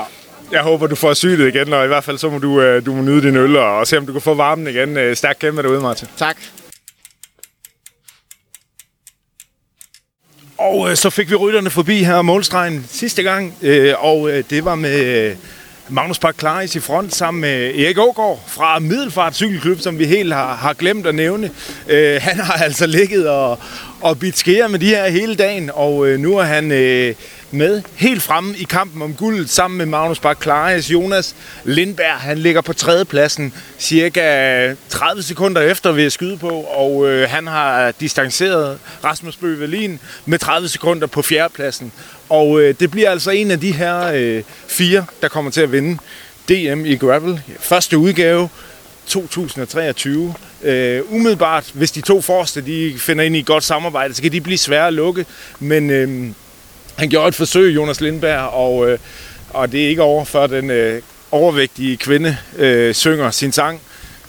[0.51, 3.01] Jeg håber, du får syget igen, og i hvert fald så må du, du må
[3.01, 5.15] nyde din øl, og se om du kan få varmen igen.
[5.15, 6.07] Stærk kæmpe derude, Martin.
[6.17, 6.37] Tak.
[10.57, 14.65] Og øh, så fik vi rytterne forbi her målstregen sidste gang, øh, og øh, det
[14.65, 15.35] var med
[15.89, 20.33] Magnus Park Klaris i front sammen med Erik Ågaard fra Middelfart Cykelklub, som vi helt
[20.33, 21.51] har, har glemt at nævne.
[21.87, 23.59] Øh, han har altså ligget og,
[24.01, 27.15] og bidt skære med de her hele dagen, og øh, nu er han øh,
[27.51, 30.47] med helt fremme i kampen om guldet sammen med Magnus Bak
[30.89, 37.09] Jonas Lindberg, han ligger på tredjepladsen cirka 30 sekunder efter ved at skyde på, og
[37.09, 41.91] øh, han har distanceret Rasmus Bøge med 30 sekunder på fjerdepladsen.
[42.29, 45.71] Og øh, det bliver altså en af de her øh, fire, der kommer til at
[45.71, 45.97] vinde
[46.49, 47.41] DM i gravel.
[47.59, 48.49] Første udgave
[49.07, 50.33] 2023.
[50.63, 54.31] Øh, umiddelbart, hvis de to forreste de finder ind i et godt samarbejde, så kan
[54.31, 55.25] de blive svære at lukke.
[55.59, 56.31] Men øh,
[56.99, 58.99] han gjorde et forsøg, Jonas Lindberg, og, øh,
[59.49, 63.81] og det er ikke over, før den øh, overvægtige kvinde øh, synger sin sang.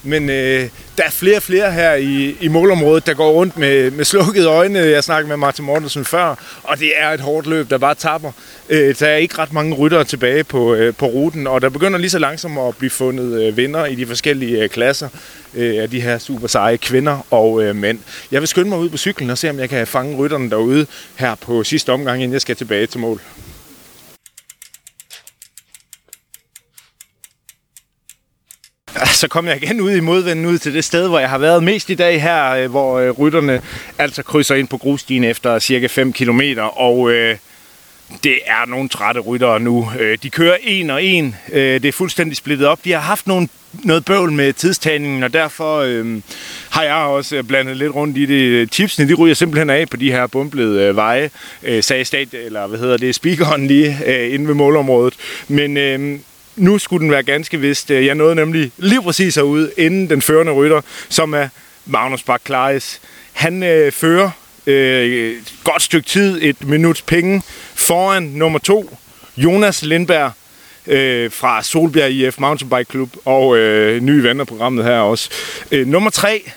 [0.02, 0.68] Men øh,
[0.98, 4.46] der er flere og flere her i, i målområdet, der går rundt med, med slukkede
[4.46, 4.78] øjne.
[4.78, 8.32] Jeg snakkede med Martin Mortensen før, og det er et hårdt løb, der bare tapper.
[8.68, 11.98] Øh, der er ikke ret mange ryttere tilbage på, øh, på ruten, og der begynder
[11.98, 15.08] lige så langsomt at blive fundet øh, vinder i de forskellige øh, klasser
[15.54, 17.98] øh, af de her super seje kvinder og øh, mænd.
[18.30, 20.86] Jeg vil skynde mig ud på cyklen og se, om jeg kan fange rytterne derude
[21.16, 23.20] her på sidste omgang, inden jeg skal tilbage til mål.
[29.20, 31.62] Så kom jeg igen ud i modvinden ud til det sted, hvor jeg har været
[31.62, 33.62] mest i dag her, øh, hvor øh, rytterne
[33.98, 37.36] altså krydser ind på grusstien efter cirka 5 km, og øh,
[38.24, 39.90] det er nogle trætte ryttere nu.
[39.98, 41.36] Øh, de kører en og en.
[41.52, 42.84] Øh, det er fuldstændig splittet op.
[42.84, 46.20] De har haft nogle, noget bøvl med tidstagningen, og derfor øh,
[46.70, 48.72] har jeg også blandet lidt rundt i det.
[48.72, 51.30] Chipsene, de ryger simpelthen af på de her bumplede øh, veje,
[51.62, 55.14] øh, sagde stat, eller hvad hedder det, speakeren lige øh, inde ved målområdet.
[55.48, 56.18] Men øh,
[56.60, 57.90] nu skulle den være ganske vist.
[57.90, 61.48] Øh, jeg nåede nemlig lige præcis herude, inden den førende rytter, som er
[61.86, 63.00] Magnus Bak Klaris.
[63.32, 64.30] Han øh, fører
[64.66, 67.42] øh, et godt stykke tid, et minuts penge,
[67.74, 68.98] foran nummer to,
[69.36, 70.32] Jonas Lindberg
[70.86, 75.30] øh, fra Solbjerg IF Mountainbike Club og øh, ny venner programmet her også.
[75.70, 76.50] Øh, nummer tre,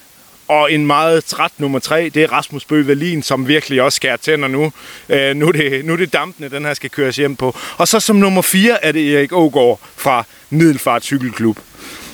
[0.47, 4.47] og en meget træt nummer tre, det er Rasmus Bøge som virkelig også skærer tænder
[4.47, 4.71] nu.
[5.09, 7.55] Øh, nu, er det, nu er det dampende, den her skal køres hjem på.
[7.77, 11.59] Og så som nummer fire er det Erik Ågaard fra Middelfart Cykelklub.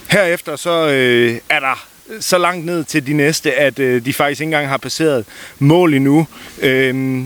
[0.10, 1.88] Herefter så øh, er der
[2.20, 5.26] så langt ned til de næste, at øh, de faktisk ikke engang har passeret
[5.60, 6.28] mål endnu.
[6.62, 7.24] Øh,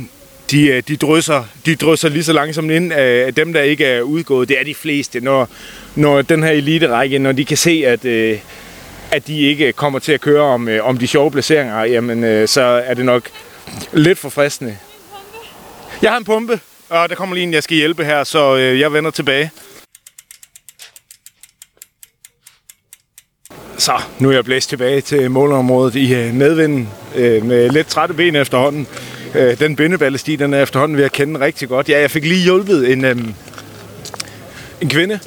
[0.52, 3.86] de, øh, de, drysser, de drysser lige så langsomt ind øh, af dem, der ikke
[3.86, 4.50] er udgået.
[4.50, 5.50] Det er de fleste, når,
[5.96, 8.38] når den her elite-række, når de kan se, at, øh,
[9.14, 12.48] at de ikke kommer til at køre om, øh, om de sjove placeringer, jamen øh,
[12.48, 13.30] så er det nok
[13.92, 14.78] lidt for fristende.
[16.02, 16.60] Jeg har en pumpe,
[16.90, 19.52] og der kommer lige en, jeg skal hjælpe her, så øh, jeg vender tilbage.
[23.78, 28.14] Så, nu er jeg blæst tilbage til målområdet i øh, medvinden øh, med lidt trætte
[28.14, 28.88] ben efterhånden.
[29.36, 31.90] Øh, den bindeballesti, den er efterhånden ved at kende rigtig godt.
[31.90, 33.18] Ja, jeg fik lige hjulpet en, øh,
[34.82, 35.20] en kvinde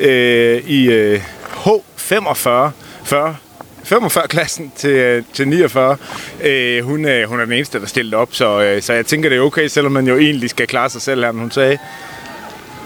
[0.00, 1.22] øh, i øh,
[1.66, 2.70] H45
[3.10, 3.36] 40,
[3.84, 5.96] 45-klassen til, øh, til 49.
[6.42, 9.28] Øh, hun, øh, hun er den eneste, der stillede op, så, øh, så jeg tænker,
[9.28, 11.32] det er okay, selvom man jo egentlig skal klare sig selv her.
[11.32, 11.78] Men hun sagde,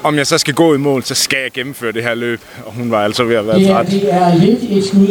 [0.03, 2.41] om jeg så skal gå i mål, så skal jeg gennemføre det her løb.
[2.67, 3.87] Og hun var altså ved at være træt.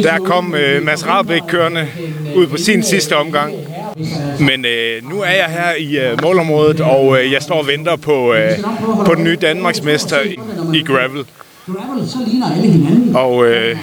[0.03, 1.87] Der kom øh, Mads Rabeck kørende
[2.35, 3.53] ud på sin sidste omgang.
[4.39, 7.95] Men øh, nu er jeg her i øh, målområdet, og øh, jeg står og venter
[7.95, 8.51] på, øh,
[9.05, 10.37] på den nye Danmarksmester i,
[10.73, 11.25] i gravel.
[13.15, 13.77] Og øh,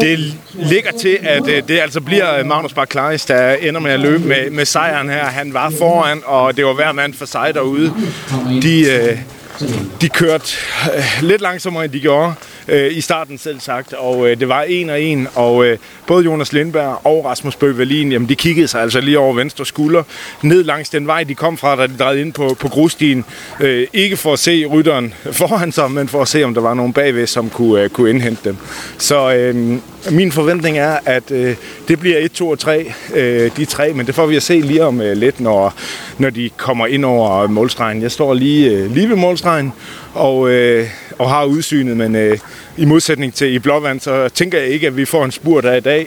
[0.00, 4.00] det ligger til, at øh, det altså bliver øh, Magnus Bak der ender med at
[4.00, 5.24] løbe med, med sejren her.
[5.24, 7.94] Han var foran, og det var hver mand for sig derude.
[8.62, 9.18] De, øh,
[10.00, 10.52] de kørte
[11.22, 12.34] lidt langsommere, end de gjorde
[12.68, 16.24] øh, i starten selv sagt, og øh, det var en og en, og øh, både
[16.24, 20.02] Jonas Lindberg og Rasmus Bøge jamen de kiggede sig altså lige over venstre skulder,
[20.42, 23.24] ned langs den vej, de kom fra, da de drejede ind på, på grusstien.
[23.60, 26.74] Øh, ikke for at se rytteren foran sig, men for at se, om der var
[26.74, 28.56] nogen bagved, som kunne, øh, kunne indhente dem.
[28.98, 29.78] Så øh,
[30.10, 31.56] min forventning er, at øh,
[31.88, 34.60] det bliver 1, 2 og 3, øh, de tre, men det får vi at se
[34.60, 35.74] lige om øh, lidt, når,
[36.18, 38.02] når de kommer ind over målstregen.
[38.02, 39.72] Jeg står lige, øh, lige ved målstregen,
[40.18, 40.88] og, øh,
[41.18, 42.38] og har udsynet, men øh,
[42.76, 45.76] i modsætning til i Blåvand, så tænker jeg ikke, at vi får en spurt af
[45.76, 46.06] i dag.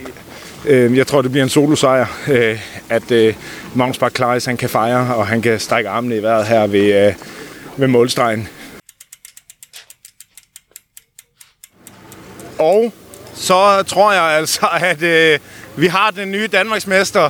[0.65, 2.59] Øh, jeg tror, det bliver en solosejr, øh,
[2.89, 3.33] at øh,
[3.75, 7.07] Magnus Bak Klaris, han kan fejre, og han kan strække armene i vejret her ved,
[7.07, 7.13] øh,
[7.77, 8.47] ved målstregen.
[12.59, 12.93] Og
[13.33, 15.39] så tror jeg altså, at øh,
[15.75, 17.29] vi har den nye Danmarksmester.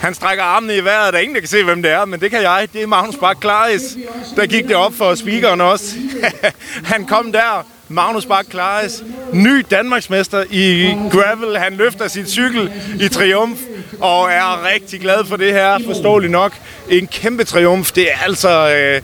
[0.00, 1.12] Han strækker armene i vejret.
[1.12, 2.68] Der er ingen, der kan se, hvem det er, men det kan jeg.
[2.72, 3.96] Det er Magnus Bak Klaris.
[4.36, 5.94] Der gik det op for speakeren også.
[6.92, 7.66] han kom der.
[7.90, 11.58] Magnus Bak Klaris, ny Danmarksmester i gravel.
[11.58, 13.58] Han løfter sit cykel i triumf
[14.00, 16.52] og er rigtig glad for det her, forståeligt nok.
[16.88, 17.92] En kæmpe triumf.
[17.92, 18.74] Det er altså...
[18.76, 19.02] Øh,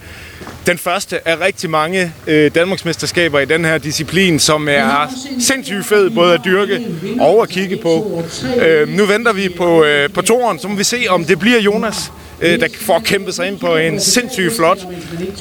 [0.67, 6.11] den første af rigtig mange øh, Danmarksmesterskaber i den her disciplin, som er sindssygt fed
[6.11, 6.87] både at dyrke
[7.21, 8.23] og at kigge på.
[8.67, 11.61] Øh, nu venter vi på, øh, på toren, så må vi se, om det bliver
[11.61, 14.79] Jonas, øh, der får kæmpet sig ind på en sindssygt flot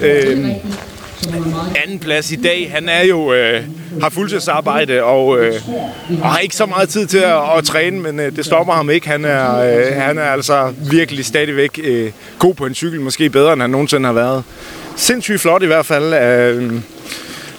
[0.02, 0.50] øh,
[1.84, 2.72] anden plads i dag.
[2.72, 3.64] Han er jo øh,
[4.02, 5.62] har fuldtidsarbejde og, øh,
[6.22, 8.90] og har ikke så meget tid til at, at træne, men øh, det stopper ham
[8.90, 9.08] ikke.
[9.08, 13.54] Han er, øh, han er altså virkelig stadigvæk øh, god på en cykel, måske bedre
[13.54, 14.44] end han nogensinde har været
[14.96, 16.74] sindssygt flot i hvert fald øh,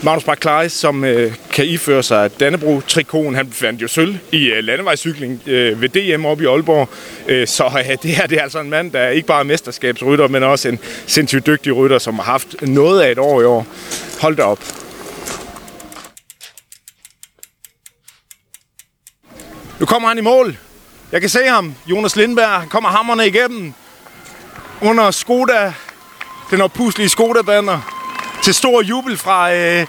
[0.05, 3.35] Magnus Bak som øh, kan iføre sig Dannebro-trikoen.
[3.35, 6.89] Han fandt jo sølv i øh, landevejscykling øh, ved DM oppe i Aalborg.
[7.29, 10.29] Øh, så øh, det her det er altså en mand, der ikke bare er mesterskabsrytter,
[10.29, 13.67] men også en sindssygt dygtig rytter, som har haft noget af et år i år.
[14.21, 14.59] Hold da op.
[19.81, 20.57] Nu kommer han i mål.
[21.13, 21.75] Jeg kan se ham.
[21.87, 23.73] Jonas Lindberg han kommer hammerne igennem.
[24.81, 25.73] Under Skoda
[26.51, 28.04] den opuslige Skoda-banner
[28.45, 29.87] til stor jubel fra, øh,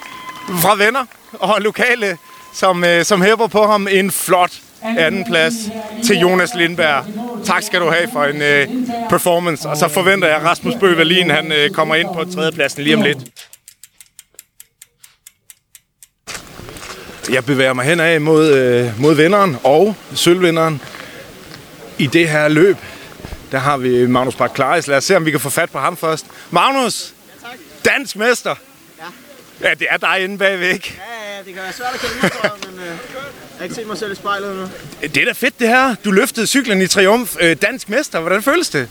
[0.62, 2.18] fra venner og lokale,
[2.53, 4.51] som, øh, som hæver på ham en flot
[4.82, 5.53] anden plads
[6.06, 7.06] til Jonas Lindberg.
[7.45, 8.68] Tak skal du have for en øh,
[9.10, 9.70] performance.
[9.70, 13.01] Og så forventer jeg, at Rasmus Bøge han øh, kommer ind på tredjepladsen lige om
[13.01, 13.18] lidt.
[17.30, 20.82] Jeg bevæger mig henad mod, øh, mod vinderen og sølvvinderen
[21.97, 22.78] i det her løb.
[23.51, 24.88] Der har vi Magnus Bak Klaris.
[24.88, 26.26] Lad os se, om vi kan få fat på ham først.
[26.51, 27.14] Magnus!
[27.86, 28.55] Dansk mester!
[28.99, 29.05] Ja.
[29.69, 31.01] Ja, det er dig inde bagved, ikke?
[31.07, 32.95] Ja, ja, det kan være svært at kende mig, for, men øh, jeg
[33.57, 34.69] har ikke set mig selv i spejlet nu.
[35.01, 35.95] Det er da fedt, det her.
[36.05, 37.36] Du løftede cyklen i triumf.
[37.39, 38.89] Øh, dansk mester, hvordan føles det?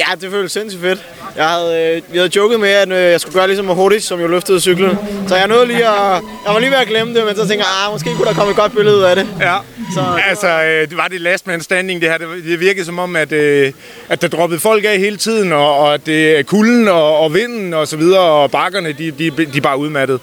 [0.00, 1.04] Ja, det føles sindssygt fedt.
[1.36, 4.20] Jeg havde, øh, vi havde joket med, at øh, jeg skulle gøre ligesom hurtigt, som
[4.20, 4.98] jeg løftede cyklen.
[5.28, 6.22] Så jeg nåede lige at...
[6.44, 8.34] Jeg var lige ved at glemme det, men så tænker jeg, ah, måske kunne der
[8.34, 9.28] komme et godt billede ud af det.
[9.40, 9.56] Ja,
[9.94, 12.18] så, altså øh, det var det last man standing det her.
[12.18, 13.72] Det virkede som om, at, øh,
[14.08, 17.34] at der droppede folk af hele tiden, og, og at det er kulden og, og
[17.34, 20.20] vinden og så videre, og bakkerne, de, de, de er bare udmattet.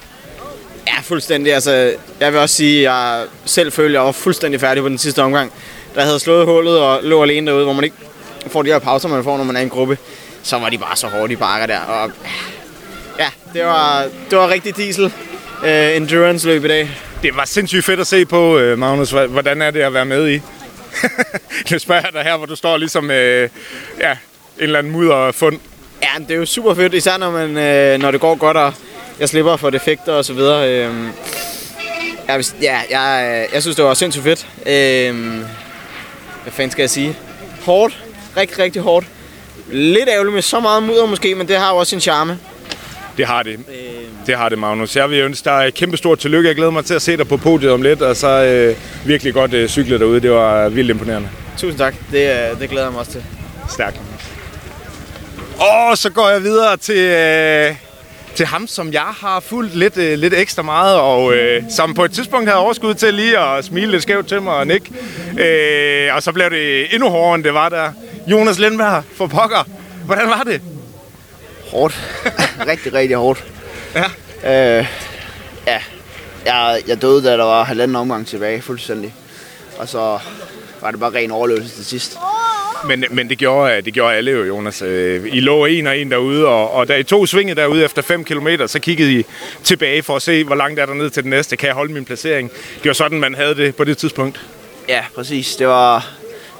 [0.87, 1.53] Ja, fuldstændig.
[1.53, 4.89] Altså, jeg vil også sige, at jeg selv følte, at jeg var fuldstændig færdig på
[4.89, 5.51] den sidste omgang.
[5.95, 7.95] Der havde slået hullet og lå alene derude, hvor man ikke
[8.51, 9.97] får de her pauser, man får, når man er i en gruppe,
[10.43, 11.79] så var de bare så hårde, de bakker der.
[11.79, 12.11] Og,
[13.19, 15.05] ja, det var, det var rigtig diesel
[15.63, 16.89] uh, endurance løb i dag.
[17.23, 19.11] Det var sindssygt fedt at se på, øh, Magnus.
[19.11, 20.41] Hvordan er det at være med i?
[21.71, 23.49] nu spørger jeg dig her, hvor du står ligesom øh,
[23.99, 24.17] ja, en
[24.57, 25.59] eller anden mudderfund.
[26.01, 28.73] Ja, det er jo super fedt, især når, man, øh, når det går godt, og
[29.19, 30.69] jeg slipper for defekter og så videre.
[30.69, 30.93] Øh,
[32.27, 34.47] jeg, ja, jeg, jeg synes, det var sindssygt fedt.
[34.65, 35.39] Øh,
[36.43, 37.17] hvad fanden skal jeg sige?
[37.65, 38.03] Hårdt.
[38.37, 39.07] Rigtig, rigtig hårdt.
[39.71, 42.39] Lidt ærgerligt med så meget mudder måske, men det har jo også sin charme.
[43.17, 43.59] Det har det.
[44.27, 44.95] Det har det, Magnus.
[44.95, 46.47] Jeg vil ønske dig kæmpe stort tillykke.
[46.47, 48.75] Jeg glæder mig til at se dig på podiet om lidt, og så øh,
[49.07, 50.19] virkelig godt øh, cykle derude.
[50.19, 51.29] Det var vildt imponerende.
[51.57, 51.95] Tusind tak.
[52.11, 53.23] Det, øh, det glæder jeg mig også til.
[53.69, 53.99] Stærkt.
[55.59, 57.75] Og så går jeg videre til, øh,
[58.35, 62.05] til ham, som jeg har fulgt lidt, øh, lidt ekstra meget, og øh, som på
[62.05, 64.91] et tidspunkt havde overskud til lige at smile lidt skævt til mig og nikke.
[65.39, 67.91] Øh, og så blev det endnu hårdere, end det var der.
[68.27, 69.67] Jonas Lindberg for pokker.
[70.05, 70.61] Hvordan var det?
[71.71, 72.21] Hårdt.
[72.71, 73.43] rigtig, rigtig hårdt.
[73.95, 74.79] Ja.
[74.79, 74.87] Øh,
[75.67, 75.79] ja.
[76.45, 79.13] Jeg, jeg døde, da der var halvanden omgang tilbage, fuldstændig.
[79.77, 80.19] Og så
[80.81, 82.17] var det bare ren overlevelse til sidst.
[82.87, 84.81] Men, men det, gjorde, det gjorde alle jo, Jonas.
[84.81, 88.01] Øh, I lå en og en derude, og, og da I tog svinget derude efter
[88.01, 89.25] 5 km, så kiggede I
[89.63, 91.57] tilbage for at se, hvor langt er der ned til den næste.
[91.57, 92.51] Kan jeg holde min placering?
[92.75, 94.41] Det var sådan, man havde det på det tidspunkt.
[94.89, 95.55] Ja, præcis.
[95.55, 96.11] Det var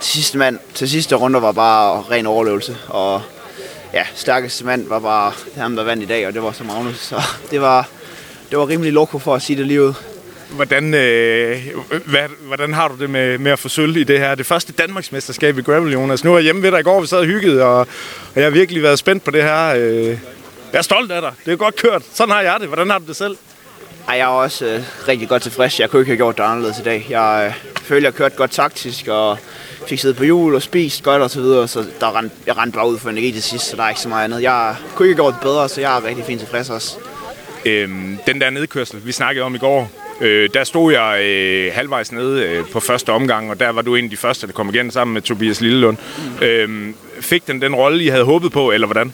[0.01, 2.78] til sidste, mand, til sidste runde var bare ren overlevelse.
[2.88, 3.21] Og
[3.93, 6.97] ja, stærkeste mand var bare ham, der vandt i dag, og det var så Magnus.
[6.97, 7.21] Så
[7.51, 7.88] det var,
[8.49, 9.93] det var rimelig loko for at sige det lige ud.
[10.56, 11.58] Hvordan, øh,
[12.06, 14.36] hvad, hvordan har du det med, med at få sølv i det her?
[14.36, 16.24] Det første Danmarksmesterskab i gravel, Jonas.
[16.24, 17.88] Nu er jeg hjemme ved dig i går, vi sad og hyggede, og, og
[18.36, 19.76] jeg har virkelig været spændt på det her.
[19.76, 20.18] Øh.
[20.72, 21.34] Jeg er stolt af dig.
[21.45, 22.01] Det er godt kørt.
[22.14, 22.68] Sådan har jeg det.
[22.68, 23.38] Hvordan har du det selv?
[24.08, 25.80] Ej, jeg er også øh, rigtig godt tilfreds.
[25.80, 27.06] Jeg kunne ikke have gjort det anderledes i dag.
[27.10, 29.38] Jeg øh, føler, jeg kørte godt taktisk, og
[29.88, 32.76] fik siddet på hjul og spist godt og så videre, så der rent, jeg rendte
[32.76, 34.41] bare ud for energi til sidst, så der er ikke så meget andet.
[34.41, 36.97] Jeg kunne ikke have gjort det bedre, så jeg er rigtig fint tilfreds også.
[37.66, 39.91] Øhm, den der nedkørsel, vi snakkede om i går,
[40.22, 43.95] øh, der stod jeg øh, halvvejs nede øh, på første omgang, og der var du
[43.95, 45.97] en af de første, der kom igen sammen med Tobias Lillelund.
[46.39, 46.45] Mm.
[46.45, 49.13] Øhm, fik den den rolle, I havde håbet på, eller hvordan?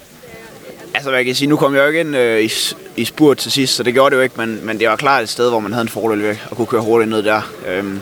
[0.94, 2.52] Altså, jeg kan sige, nu kom jeg jo ikke ind øh, i,
[2.96, 5.24] i spurt til sidst, så det gjorde det jo ikke, men, men det var klart
[5.24, 7.52] et sted, hvor man havde en fordel ved at kunne køre hurtigt ned der.
[7.68, 8.02] Øhm,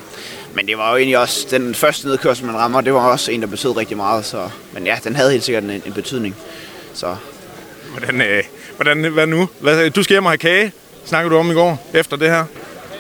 [0.53, 3.41] men det var jo egentlig også, den første nedkørsel, man rammer, det var også en,
[3.41, 4.25] der betød rigtig meget.
[4.25, 6.35] Så, men ja, den havde helt sikkert en, en betydning.
[6.93, 7.15] Så.
[7.91, 8.43] Hvordan, øh,
[8.75, 9.49] hvordan, hvad nu?
[9.59, 10.71] Hvad, du skal hjem og have kage,
[11.05, 12.45] snakker du om i går, efter det her?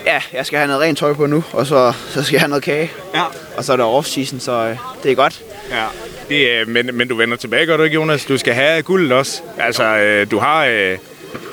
[0.05, 2.49] Ja, jeg skal have noget rent tøj på nu, og så, så skal jeg have
[2.49, 2.91] noget kage.
[3.15, 3.23] Ja.
[3.57, 5.41] Og så er det off-season, så øh, det er godt.
[5.71, 5.85] Ja.
[6.29, 8.25] Det, øh, men, men du vender tilbage, gør du ikke, Jonas?
[8.25, 9.41] Du skal have guldet også.
[9.59, 10.97] Altså, øh, du har, øh,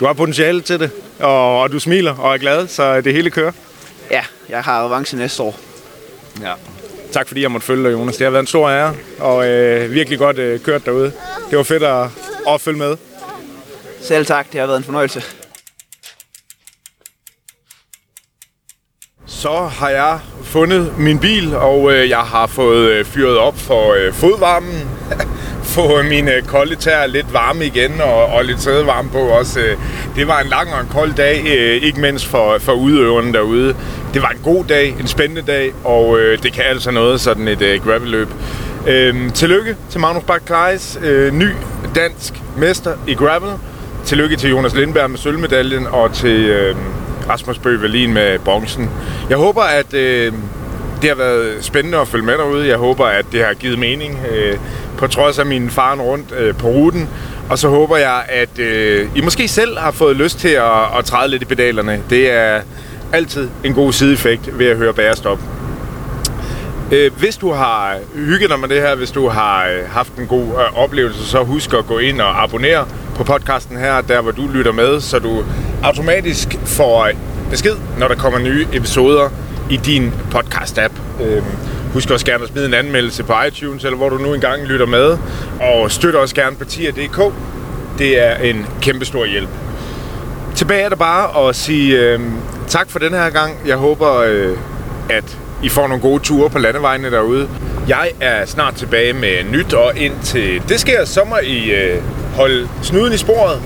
[0.01, 0.91] du har potentiale til det,
[1.21, 3.53] og, og du smiler og er glad, så det hele kører.
[4.11, 5.59] Ja, jeg har revanche næste år.
[6.43, 6.53] Ja.
[7.13, 8.17] Tak fordi jeg måtte følge dig, Jonas.
[8.17, 11.13] Det har været en stor ære, og øh, virkelig godt øh, kørt derude.
[11.51, 12.07] Det var fedt at,
[12.49, 12.97] at følge med.
[14.01, 15.23] Selv tak, det har været en fornøjelse.
[19.37, 23.95] Så har jeg fundet min bil, og øh, jeg har fået øh, fyret op for
[23.95, 24.89] øh, fodvarmen.
[25.75, 29.61] Få mine øh, kolde tæer lidt varme igen, og, og lidt sædevarme på også.
[29.61, 29.77] Øh,
[30.17, 33.77] det var en lang og en kold dag, øh, ikke mindst for, for udøverne derude.
[34.15, 37.49] Det var en god dag, en spændende dag, og øh, det kan altså noget, sådan
[37.49, 38.29] et øh, gravelløb.
[38.87, 41.49] Øh, tillykke til Magnus Bak Kleis, øh, ny
[41.95, 43.53] dansk mester i gravel.
[44.05, 46.77] Tillykke til Jonas Lindberg med sølvmedaljen, og til øh,
[47.29, 48.91] Rasmus Bøge Berlin med bronzen.
[49.31, 50.33] Jeg håber, at øh,
[51.03, 52.69] det har været spændende at følge med derude.
[52.69, 54.59] Jeg håber, at det har givet mening, øh,
[54.99, 57.09] på trods af min faren rundt øh, på ruten.
[57.51, 61.05] Og så håber jeg, at øh, I måske selv har fået lyst til at, at
[61.05, 62.03] træde lidt i pedalerne.
[62.11, 62.61] Det er
[63.13, 65.39] altid en god sideeffekt ved at høre bærestop.
[66.93, 70.27] Øh, hvis du har hygget dig med det her, hvis du har øh, haft en
[70.27, 72.87] god øh, oplevelse, så husk at gå ind og abonnere
[73.17, 75.45] på podcasten her, der hvor du lytter med, så du
[75.83, 77.11] automatisk får
[77.51, 79.29] besked, når der kommer nye episoder
[79.71, 81.23] i din podcast-app.
[81.23, 81.43] Øh,
[81.93, 84.87] husk også gerne at smide en anmeldelse på iTunes, eller hvor du nu engang lytter
[84.87, 85.19] med,
[85.61, 87.35] og støtter også gerne partier.dk.
[87.99, 89.49] Det er en kæmpe stor hjælp.
[90.55, 92.21] Tilbage er der bare at sige øh,
[92.69, 93.59] tak for den her gang.
[93.67, 94.59] Jeg håber, øh,
[95.11, 97.49] at i får nogle gode ture på landevejene derude.
[97.89, 102.03] Jeg er snart tilbage med nyt, og indtil det sker, så må I øh,
[102.35, 103.63] holde snuden i sporet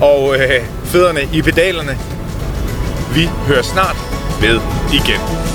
[0.00, 1.98] og øh, fødderne i pedalerne.
[3.14, 3.96] Vi hører snart
[4.40, 4.60] ved
[4.92, 5.53] igen.